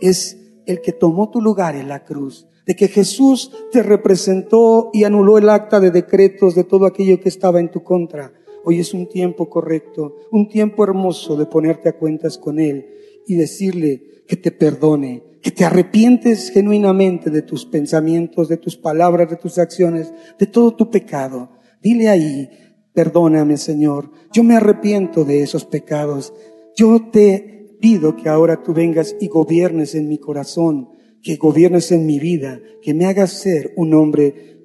es 0.00 0.36
el 0.66 0.82
que 0.82 0.92
tomó 0.92 1.30
tu 1.30 1.40
lugar 1.40 1.74
en 1.74 1.88
la 1.88 2.04
cruz, 2.04 2.46
de 2.66 2.76
que 2.76 2.88
Jesús 2.88 3.50
te 3.72 3.82
representó 3.82 4.90
y 4.92 5.04
anuló 5.04 5.38
el 5.38 5.48
acta 5.48 5.80
de 5.80 5.90
decretos 5.90 6.54
de 6.54 6.64
todo 6.64 6.84
aquello 6.84 7.20
que 7.20 7.30
estaba 7.30 7.60
en 7.60 7.70
tu 7.70 7.82
contra. 7.82 8.34
Hoy 8.64 8.80
es 8.80 8.92
un 8.92 9.08
tiempo 9.08 9.48
correcto, 9.48 10.16
un 10.30 10.48
tiempo 10.48 10.84
hermoso 10.84 11.36
de 11.36 11.46
ponerte 11.46 11.88
a 11.88 11.96
cuentas 11.96 12.36
con 12.36 12.60
Él 12.60 12.97
y 13.28 13.36
decirle 13.36 14.24
que 14.26 14.36
te 14.36 14.50
perdone, 14.50 15.22
que 15.42 15.50
te 15.50 15.64
arrepientes 15.64 16.50
genuinamente 16.50 17.30
de 17.30 17.42
tus 17.42 17.66
pensamientos, 17.66 18.48
de 18.48 18.56
tus 18.56 18.76
palabras, 18.76 19.30
de 19.30 19.36
tus 19.36 19.58
acciones, 19.58 20.12
de 20.38 20.46
todo 20.46 20.74
tu 20.74 20.90
pecado. 20.90 21.50
Dile 21.82 22.08
ahí, 22.08 22.48
perdóname 22.94 23.58
Señor, 23.58 24.10
yo 24.32 24.42
me 24.42 24.56
arrepiento 24.56 25.24
de 25.24 25.42
esos 25.42 25.66
pecados. 25.66 26.32
Yo 26.74 27.10
te 27.10 27.76
pido 27.80 28.16
que 28.16 28.30
ahora 28.30 28.62
tú 28.62 28.72
vengas 28.72 29.14
y 29.20 29.28
gobiernes 29.28 29.94
en 29.94 30.08
mi 30.08 30.18
corazón, 30.18 30.88
que 31.22 31.36
gobiernes 31.36 31.92
en 31.92 32.06
mi 32.06 32.18
vida, 32.18 32.60
que 32.82 32.94
me 32.94 33.04
hagas 33.04 33.32
ser 33.32 33.72
un 33.76 33.92
hombre 33.92 34.58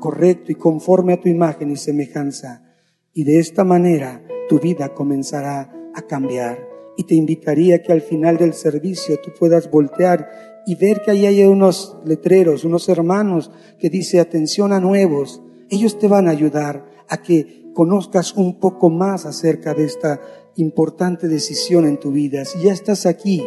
correcto 0.00 0.50
y 0.50 0.54
conforme 0.54 1.12
a 1.12 1.20
tu 1.20 1.28
imagen 1.28 1.70
y 1.70 1.76
semejanza. 1.76 2.64
Y 3.12 3.24
de 3.24 3.38
esta 3.38 3.64
manera 3.64 4.24
tu 4.48 4.58
vida 4.58 4.94
comenzará 4.94 5.70
a 5.94 6.02
cambiar. 6.02 6.69
Y 6.96 7.04
te 7.04 7.14
invitaría 7.14 7.82
que 7.82 7.92
al 7.92 8.02
final 8.02 8.36
del 8.36 8.52
servicio 8.52 9.18
tú 9.22 9.30
puedas 9.38 9.70
voltear 9.70 10.28
y 10.66 10.74
ver 10.74 11.00
que 11.02 11.12
ahí 11.12 11.26
hay 11.26 11.42
unos 11.44 11.96
letreros, 12.04 12.64
unos 12.64 12.88
hermanos 12.88 13.50
que 13.78 13.90
dice 13.90 14.20
atención 14.20 14.72
a 14.72 14.80
nuevos. 14.80 15.42
Ellos 15.70 15.98
te 15.98 16.08
van 16.08 16.28
a 16.28 16.32
ayudar 16.32 16.84
a 17.08 17.22
que 17.22 17.72
conozcas 17.74 18.34
un 18.34 18.58
poco 18.58 18.90
más 18.90 19.26
acerca 19.26 19.74
de 19.74 19.84
esta 19.84 20.20
importante 20.56 21.28
decisión 21.28 21.86
en 21.86 21.98
tu 21.98 22.10
vida. 22.10 22.44
Si 22.44 22.60
ya 22.60 22.72
estás 22.72 23.06
aquí, 23.06 23.44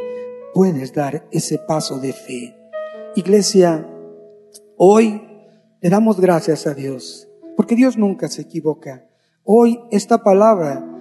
puedes 0.53 0.93
dar 0.93 1.27
ese 1.31 1.59
paso 1.59 1.99
de 1.99 2.13
fe. 2.13 2.55
Iglesia, 3.15 3.87
hoy 4.77 5.21
le 5.81 5.89
damos 5.89 6.19
gracias 6.19 6.65
a 6.65 6.73
Dios, 6.73 7.27
porque 7.55 7.75
Dios 7.75 7.97
nunca 7.97 8.27
se 8.27 8.43
equivoca. 8.43 9.07
Hoy 9.43 9.79
esta 9.91 10.23
palabra 10.23 10.92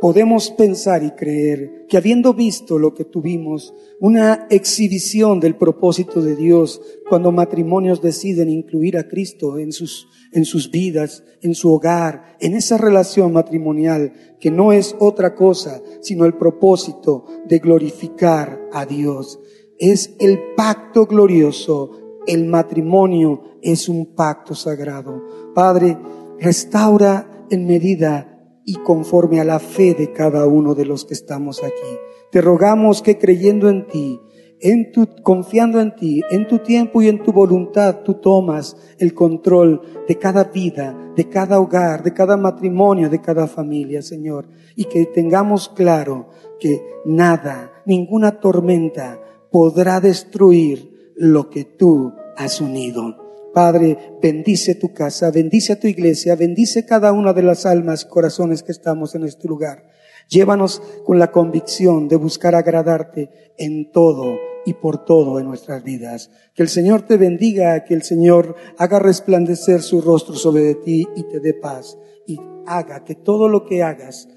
podemos 0.00 0.50
pensar 0.50 1.02
y 1.02 1.10
creer 1.10 1.86
que 1.88 1.96
habiendo 1.96 2.32
visto 2.32 2.78
lo 2.78 2.94
que 2.94 3.04
tuvimos, 3.04 3.74
una 4.00 4.46
exhibición 4.48 5.40
del 5.40 5.56
propósito 5.56 6.22
de 6.22 6.36
Dios, 6.36 6.80
cuando 7.08 7.32
matrimonios 7.32 8.00
deciden 8.00 8.48
incluir 8.48 8.96
a 8.96 9.08
Cristo 9.08 9.58
en 9.58 9.72
sus, 9.72 10.08
en 10.32 10.44
sus 10.44 10.70
vidas, 10.70 11.22
en 11.42 11.54
su 11.54 11.72
hogar, 11.72 12.36
en 12.40 12.54
esa 12.54 12.78
relación 12.78 13.32
matrimonial, 13.32 14.12
que 14.40 14.50
no 14.50 14.72
es 14.72 14.96
otra 14.98 15.34
cosa 15.34 15.82
sino 16.00 16.24
el 16.24 16.34
propósito 16.34 17.26
de 17.46 17.58
glorificar 17.58 18.60
a 18.72 18.86
Dios. 18.86 19.38
Es 19.78 20.14
el 20.18 20.38
pacto 20.56 21.06
glorioso, 21.06 22.18
el 22.26 22.46
matrimonio 22.46 23.42
es 23.62 23.88
un 23.88 24.14
pacto 24.14 24.54
sagrado. 24.54 25.52
Padre, 25.54 25.98
restaura 26.38 27.46
en 27.50 27.66
medida 27.66 28.39
y 28.64 28.74
conforme 28.76 29.40
a 29.40 29.44
la 29.44 29.58
fe 29.58 29.94
de 29.94 30.12
cada 30.12 30.46
uno 30.46 30.74
de 30.74 30.84
los 30.84 31.04
que 31.04 31.14
estamos 31.14 31.62
aquí. 31.62 31.98
Te 32.30 32.40
rogamos 32.40 33.02
que 33.02 33.18
creyendo 33.18 33.68
en 33.68 33.86
ti, 33.86 34.20
en 34.60 34.92
tu, 34.92 35.08
confiando 35.22 35.80
en 35.80 35.94
ti, 35.94 36.22
en 36.30 36.46
tu 36.46 36.58
tiempo 36.58 37.00
y 37.02 37.08
en 37.08 37.22
tu 37.22 37.32
voluntad, 37.32 38.00
tú 38.04 38.14
tomas 38.14 38.76
el 38.98 39.14
control 39.14 39.80
de 40.06 40.16
cada 40.18 40.44
vida, 40.44 41.12
de 41.16 41.28
cada 41.28 41.58
hogar, 41.58 42.02
de 42.02 42.12
cada 42.12 42.36
matrimonio, 42.36 43.08
de 43.08 43.20
cada 43.20 43.46
familia, 43.46 44.02
Señor. 44.02 44.48
Y 44.76 44.84
que 44.84 45.06
tengamos 45.06 45.68
claro 45.68 46.28
que 46.58 46.82
nada, 47.04 47.72
ninguna 47.86 48.38
tormenta 48.40 49.20
podrá 49.50 50.00
destruir 50.00 51.12
lo 51.16 51.48
que 51.50 51.64
tú 51.64 52.12
has 52.36 52.60
unido. 52.60 53.19
Padre, 53.52 54.16
bendice 54.22 54.74
tu 54.74 54.92
casa, 54.92 55.30
bendice 55.30 55.72
a 55.72 55.80
tu 55.80 55.88
iglesia, 55.88 56.36
bendice 56.36 56.86
cada 56.86 57.12
una 57.12 57.32
de 57.32 57.42
las 57.42 57.66
almas 57.66 58.04
y 58.04 58.08
corazones 58.08 58.62
que 58.62 58.72
estamos 58.72 59.14
en 59.14 59.24
este 59.24 59.48
lugar. 59.48 59.88
Llévanos 60.28 60.80
con 61.04 61.18
la 61.18 61.32
convicción 61.32 62.06
de 62.06 62.16
buscar 62.16 62.54
agradarte 62.54 63.52
en 63.58 63.90
todo 63.90 64.36
y 64.64 64.74
por 64.74 65.04
todo 65.04 65.40
en 65.40 65.46
nuestras 65.46 65.82
vidas. 65.82 66.30
Que 66.54 66.62
el 66.62 66.68
Señor 66.68 67.02
te 67.02 67.16
bendiga, 67.16 67.84
que 67.84 67.94
el 67.94 68.02
Señor 68.02 68.54
haga 68.78 69.00
resplandecer 69.00 69.82
su 69.82 70.00
rostro 70.00 70.36
sobre 70.36 70.76
ti 70.76 71.06
y 71.16 71.24
te 71.24 71.40
dé 71.40 71.54
paz 71.54 71.98
y 72.26 72.38
haga 72.66 73.04
que 73.04 73.16
todo 73.16 73.48
lo 73.48 73.64
que 73.64 73.82
hagas 73.82 74.28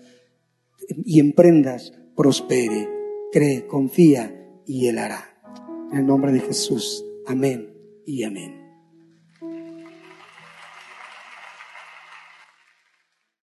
y 1.05 1.19
emprendas 1.19 1.93
prospere. 2.15 2.89
Cree, 3.31 3.67
confía 3.67 4.61
y 4.65 4.87
Él 4.87 4.97
hará. 4.97 5.23
En 5.91 5.99
el 5.99 6.05
nombre 6.07 6.31
de 6.31 6.39
Jesús. 6.39 7.05
Amén 7.27 7.73
y 8.05 8.23
amén. 8.23 8.62